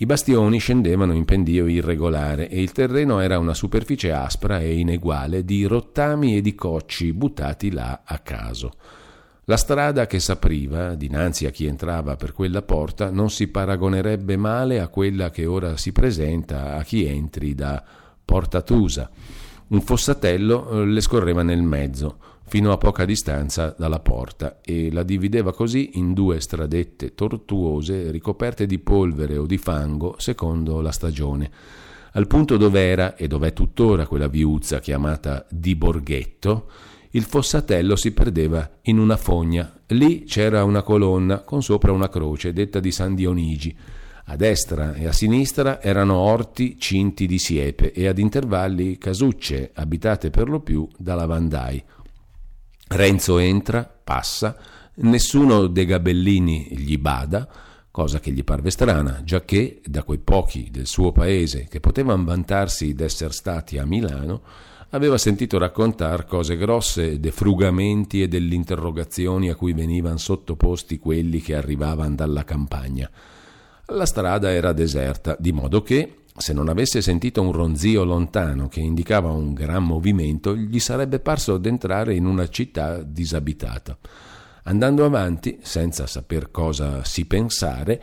[0.00, 5.44] I bastioni scendevano in pendio irregolare e il terreno era una superficie aspra e ineguale
[5.44, 8.74] di rottami e di cocci buttati là a caso.
[9.46, 14.78] La strada che s'apriva dinanzi a chi entrava per quella porta non si paragonerebbe male
[14.78, 17.82] a quella che ora si presenta a chi entri da
[18.24, 19.10] Porta Tusa.
[19.68, 22.16] Un fossatello eh, le scorreva nel mezzo,
[22.46, 28.64] fino a poca distanza dalla porta e la divideva così in due stradette tortuose ricoperte
[28.64, 31.50] di polvere o di fango secondo la stagione.
[32.12, 36.70] Al punto dove era e dov'è tuttora quella viuzza chiamata di Borghetto,
[37.10, 39.80] il fossatello si perdeva in una fogna.
[39.88, 43.76] Lì c'era una colonna con sopra una croce detta di San Dionigi.
[44.30, 50.28] A destra e a sinistra erano orti cinti di siepe e ad intervalli casucce abitate
[50.28, 51.82] per lo più da lavandai.
[52.88, 54.54] Renzo entra, passa,
[54.96, 57.48] nessuno dei gabellini gli bada,
[57.90, 62.92] cosa che gli parve strana, giacché da quei pochi del suo paese che potevano vantarsi
[62.92, 64.42] d'essere stati a Milano,
[64.90, 71.40] aveva sentito raccontare cose grosse de frugamenti e delle interrogazioni a cui venivano sottoposti quelli
[71.40, 73.10] che arrivavano dalla campagna.
[73.92, 78.80] La strada era deserta, di modo che se non avesse sentito un ronzio lontano che
[78.80, 83.98] indicava un gran movimento, gli sarebbe parso d'entrare in una città disabitata.
[84.64, 88.02] Andando avanti, senza saper cosa si pensare,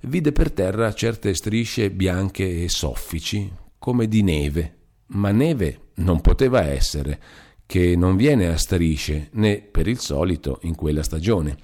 [0.00, 4.76] vide per terra certe strisce bianche e soffici, come di neve,
[5.08, 7.20] ma neve non poteva essere,
[7.66, 11.56] che non viene a strisce né per il solito in quella stagione.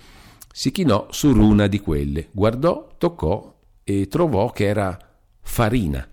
[0.52, 3.53] Si chinò su una di quelle, guardò, toccò
[3.84, 4.98] e trovò che era
[5.40, 6.08] farina.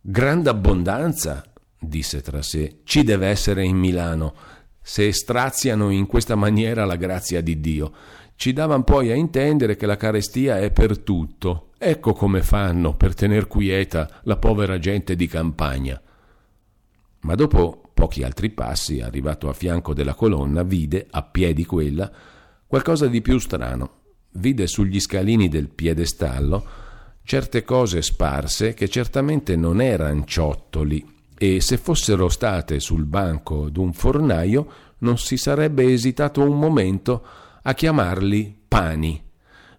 [0.00, 1.42] Grande abbondanza,
[1.78, 4.34] disse tra sé, ci deve essere in Milano,
[4.80, 7.92] se straziano in questa maniera la grazia di Dio.
[8.36, 11.70] Ci davan poi a intendere che la carestia è per tutto.
[11.78, 16.00] Ecco come fanno per tener quieta la povera gente di campagna.
[17.20, 22.10] Ma dopo pochi altri passi, arrivato a fianco della colonna, vide, a piedi quella,
[22.66, 24.02] qualcosa di più strano.
[24.34, 26.82] Vide sugli scalini del piedestallo
[27.24, 31.04] certe cose sparse che certamente non erano ciottoli
[31.36, 34.66] e se fossero state sul banco d'un fornaio
[34.98, 37.24] non si sarebbe esitato un momento
[37.62, 39.22] a chiamarli pani.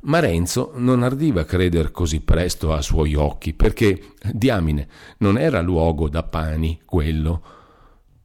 [0.01, 4.87] Ma Renzo non ardiva creder così presto a suoi occhi, perché, diamine,
[5.19, 7.41] non era luogo da pani quello.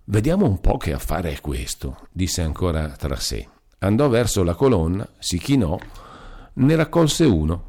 [0.05, 3.49] Vediamo un po' che affare è questo, disse ancora tra sé.
[3.78, 5.78] Andò verso la colonna, si chinò,
[6.61, 7.69] ne raccolse uno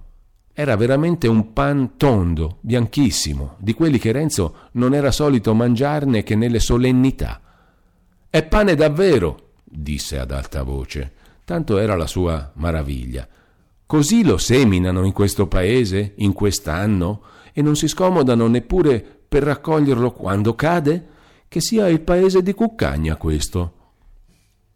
[0.53, 6.35] era veramente un pan tondo, bianchissimo, di quelli che Renzo non era solito mangiarne che
[6.35, 7.41] nelle solennità.
[8.29, 11.13] È pane davvero, disse ad alta voce,
[11.45, 13.27] tanto era la sua maraviglia.
[13.85, 17.21] Così lo seminano in questo paese, in quest'anno,
[17.53, 21.07] e non si scomodano neppure per raccoglierlo quando cade?
[21.47, 23.73] Che sia il paese di Cuccagna questo.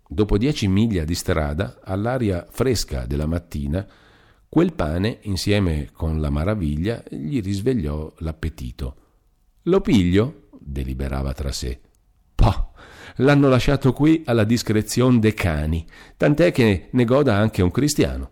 [0.08, 3.86] Dopo dieci miglia di strada, all'aria fresca della mattina,
[4.56, 8.96] Quel pane, insieme con la maraviglia, gli risvegliò l'appetito.
[9.64, 10.48] Lo piglio?
[10.62, 11.82] deliberava tra sé.
[12.34, 12.72] Pah,
[13.18, 15.86] l'hanno lasciato qui alla discrezione dei cani,
[16.16, 18.32] tant'è che ne goda anche un cristiano.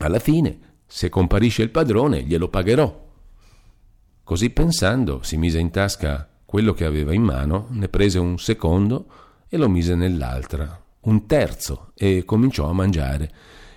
[0.00, 3.08] Alla fine, se comparisce il padrone, glielo pagherò.
[4.22, 9.06] Così pensando, si mise in tasca quello che aveva in mano, ne prese un secondo
[9.48, 13.30] e lo mise nell'altra, un terzo, e cominciò a mangiare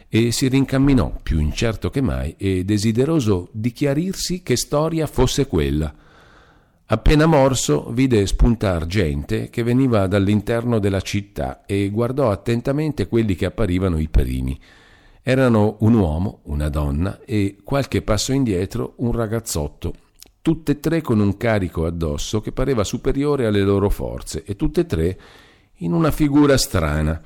[0.09, 5.93] e si rincamminò più incerto che mai e desideroso di chiarirsi che storia fosse quella.
[6.87, 13.45] Appena morso vide spuntar gente che veniva dall'interno della città e guardò attentamente quelli che
[13.45, 14.59] apparivano i primi.
[15.23, 19.93] Erano un uomo, una donna e qualche passo indietro un ragazzotto,
[20.43, 24.81] tutte e tre con un carico addosso che pareva superiore alle loro forze e tutte
[24.81, 25.19] e tre
[25.79, 27.19] in una figura strana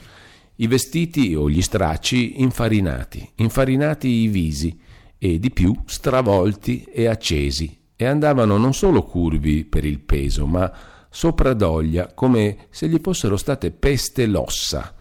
[0.62, 4.78] i vestiti o gli stracci infarinati, infarinati i visi
[5.18, 10.72] e di più stravolti e accesi e andavano non solo curvi per il peso, ma
[11.10, 14.94] sopra doglia come se gli fossero state peste l'ossa.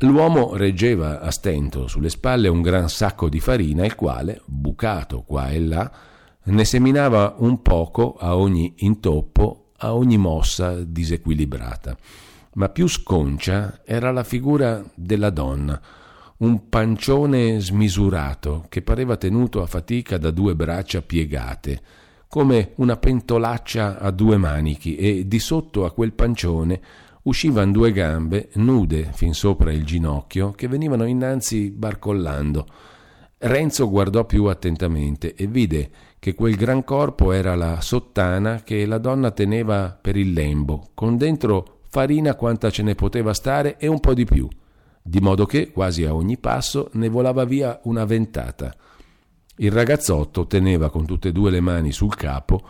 [0.00, 5.50] L'uomo reggeva a stento sulle spalle un gran sacco di farina, il quale, bucato qua
[5.50, 5.90] e là,
[6.42, 11.96] ne seminava un poco a ogni intoppo, a ogni mossa disequilibrata
[12.54, 15.80] ma più sconcia era la figura della donna,
[16.38, 21.82] un pancione smisurato che pareva tenuto a fatica da due braccia piegate,
[22.28, 26.80] come una pentolaccia a due manichi, e di sotto a quel pancione
[27.22, 32.66] uscivano due gambe nude fin sopra il ginocchio che venivano innanzi barcollando.
[33.42, 38.98] Renzo guardò più attentamente e vide che quel gran corpo era la sottana che la
[38.98, 44.00] donna teneva per il lembo, con dentro farina quanta ce ne poteva stare e un
[44.00, 44.48] po' di più,
[45.02, 48.74] di modo che quasi a ogni passo ne volava via una ventata.
[49.56, 52.62] Il ragazzotto teneva con tutte e due le mani sul capo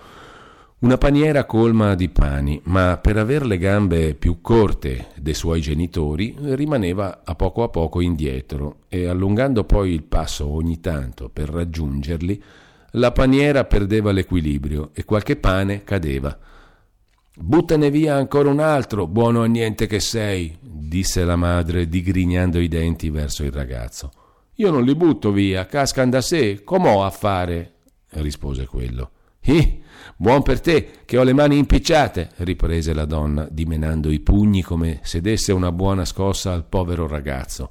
[0.81, 6.35] una paniera colma di pani, ma per aver le gambe più corte dei suoi genitori
[6.41, 12.43] rimaneva a poco a poco indietro e allungando poi il passo ogni tanto per raggiungerli,
[12.93, 16.35] la paniera perdeva l'equilibrio e qualche pane cadeva.
[17.43, 22.69] Buttane via ancora un altro, buono a niente che sei, disse la madre digrignando i
[22.69, 24.13] denti verso il ragazzo.
[24.57, 27.77] Io non li butto via, cascan da sé, com'ho a fare?
[28.11, 29.11] rispose quello.
[29.41, 29.81] Ih,
[30.17, 35.01] buon per te, che ho le mani impicciate, riprese la donna, dimenando i pugni come
[35.03, 37.71] se desse una buona scossa al povero ragazzo,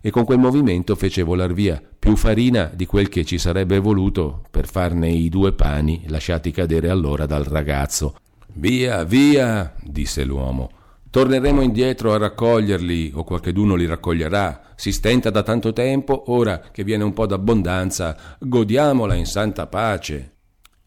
[0.00, 4.44] e con quel movimento fece volar via più farina di quel che ci sarebbe voluto
[4.50, 8.14] per farne i due pani lasciati cadere allora dal ragazzo,
[8.54, 10.70] Via, via, disse l'uomo.
[11.10, 14.72] Torneremo indietro a raccoglierli, o qualcheduno li raccoglierà.
[14.76, 20.34] Si stenta da tanto tempo, ora che viene un po' d'abbondanza, godiamola in santa pace.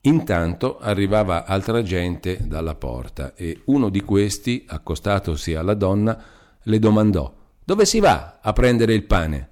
[0.01, 6.21] Intanto arrivava altra gente dalla porta e uno di questi, accostatosi alla donna,
[6.63, 7.33] le domandò
[7.65, 9.49] Dove si va a prendere il pane?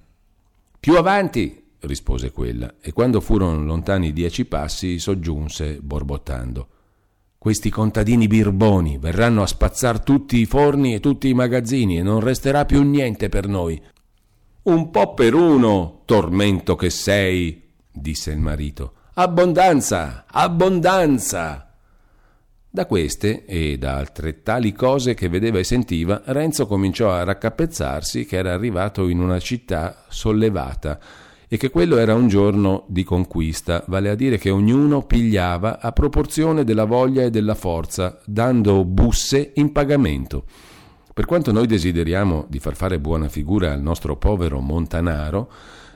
[0.78, 6.68] Più avanti, rispose quella, e quando furono lontani dieci passi soggiunse borbottando
[7.42, 12.20] questi contadini birboni verranno a spazzar tutti i forni e tutti i magazzini e non
[12.20, 13.82] resterà più niente per noi.
[14.62, 18.92] Un po' per uno, tormento che sei, disse il marito.
[19.14, 21.74] Abbondanza, abbondanza.
[22.70, 28.24] Da queste e da altre tali cose che vedeva e sentiva, Renzo cominciò a raccapezzarsi
[28.24, 30.96] che era arrivato in una città sollevata,
[31.52, 35.92] e che quello era un giorno di conquista, vale a dire che ognuno pigliava a
[35.92, 40.44] proporzione della voglia e della forza, dando busse in pagamento.
[41.12, 45.52] Per quanto noi desideriamo di far fare buona figura al nostro povero Montanaro,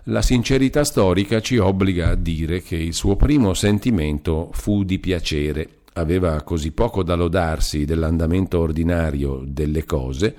[0.08, 5.68] la sincerità storica ci obbliga a dire che il suo primo sentimento fu di piacere.
[5.94, 10.36] Aveva così poco da lodarsi dell'andamento ordinario delle cose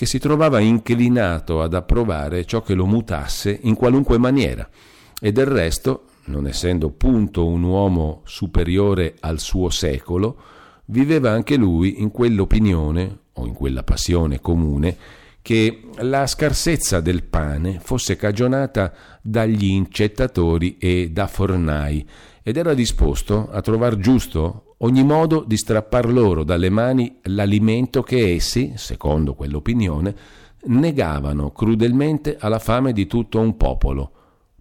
[0.00, 4.66] che si trovava inclinato ad approvare ciò che lo mutasse in qualunque maniera.
[5.20, 10.38] E del resto, non essendo punto un uomo superiore al suo secolo,
[10.86, 14.96] viveva anche lui in quell'opinione o in quella passione comune
[15.42, 22.08] che la scarsezza del pane fosse cagionata dagli incettatori e da fornai
[22.42, 28.34] ed era disposto a trovar giusto ogni modo di strappar loro dalle mani l'alimento che
[28.34, 30.14] essi, secondo quell'opinione,
[30.64, 34.12] negavano crudelmente alla fame di tutto un popolo.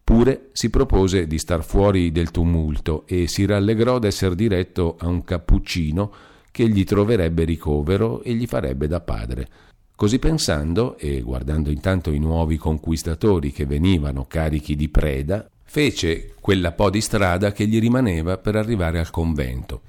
[0.03, 5.24] Pure si propose di star fuori del tumulto e si rallegrò d'esser diretto a un
[5.24, 6.11] cappuccino
[6.51, 9.47] che gli troverebbe ricovero e gli farebbe da padre.
[9.95, 16.72] Così pensando, e guardando intanto i nuovi conquistatori che venivano carichi di preda, fece quella
[16.72, 19.82] po' di strada che gli rimaneva per arrivare al convento,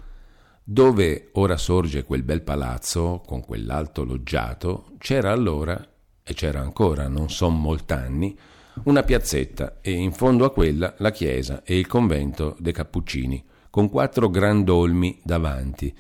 [0.73, 5.85] dove ora sorge quel bel palazzo con quell'alto loggiato, c'era allora,
[6.23, 8.39] e c'era ancora, non son molt'anni,
[8.85, 13.91] una piazzetta e in fondo a quella la chiesa e il convento dei Cappuccini, con
[13.91, 15.93] quattro grandolmi davanti,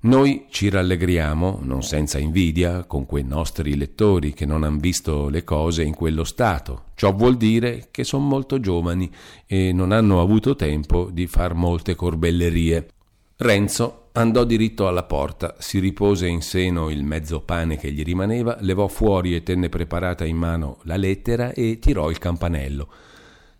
[0.00, 5.42] noi ci rallegriamo, non senza invidia, con quei nostri lettori che non han visto le
[5.42, 6.86] cose in quello stato.
[6.96, 9.10] Ciò vuol dire che sono molto giovani
[9.46, 12.88] e non hanno avuto tempo di far molte corbellerie.
[13.36, 18.56] Renzo andò diritto alla porta, si ripose in seno il mezzo pane che gli rimaneva,
[18.60, 22.88] levò fuori e tenne preparata in mano la lettera e tirò il campanello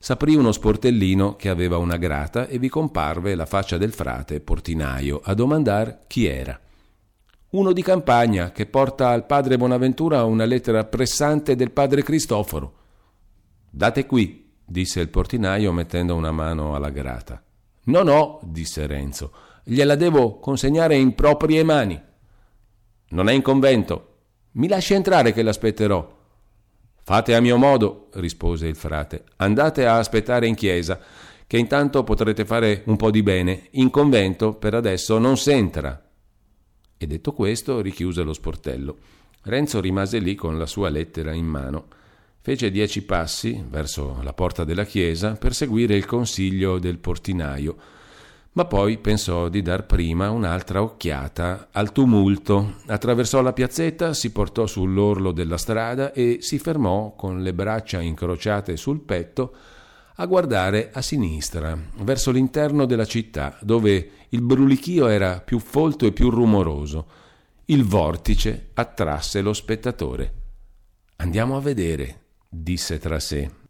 [0.03, 5.20] s'aprì uno sportellino che aveva una grata e vi comparve la faccia del frate portinaio
[5.22, 6.59] a domandar chi era.
[7.50, 12.74] Uno di campagna che porta al padre Bonaventura una lettera pressante del padre Cristoforo.
[13.70, 17.40] Date qui, disse il portinaio mettendo una mano alla grata.
[17.84, 19.30] No, no, disse Renzo,
[19.64, 22.00] gliela devo consegnare in proprie mani.
[23.08, 24.08] Non è in convento.
[24.52, 26.20] Mi lasci entrare che l'aspetterò.
[27.04, 29.24] Fate a mio modo, rispose il frate.
[29.36, 31.00] Andate a aspettare in chiesa,
[31.46, 33.68] che intanto potrete fare un po' di bene.
[33.72, 36.10] In convento per adesso non s'entra.
[36.96, 38.98] E detto questo, richiuse lo sportello.
[39.42, 41.86] Renzo rimase lì con la sua lettera in mano.
[42.40, 47.76] Fece dieci passi verso la porta della chiesa per seguire il consiglio del portinaio
[48.55, 52.80] ma poi pensò di dar prima un'altra occhiata al tumulto.
[52.86, 58.76] Attraversò la piazzetta, si portò sull'orlo della strada e si fermò con le braccia incrociate
[58.76, 59.55] sul petto
[60.16, 66.12] a guardare a sinistra, verso l'interno della città, dove il brulichio era più folto e
[66.12, 67.07] più rumoroso.
[67.66, 70.34] Il vortice attrasse lo spettatore.
[71.16, 73.61] Andiamo a vedere, disse tra sé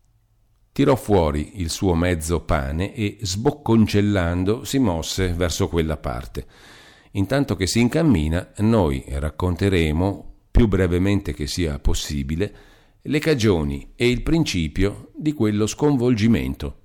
[0.72, 6.46] tirò fuori il suo mezzo pane e, sbocconcellando, si mosse verso quella parte.
[7.12, 12.54] Intanto che si incammina, noi racconteremo, più brevemente che sia possibile,
[13.02, 16.81] le cagioni e il principio di quello sconvolgimento.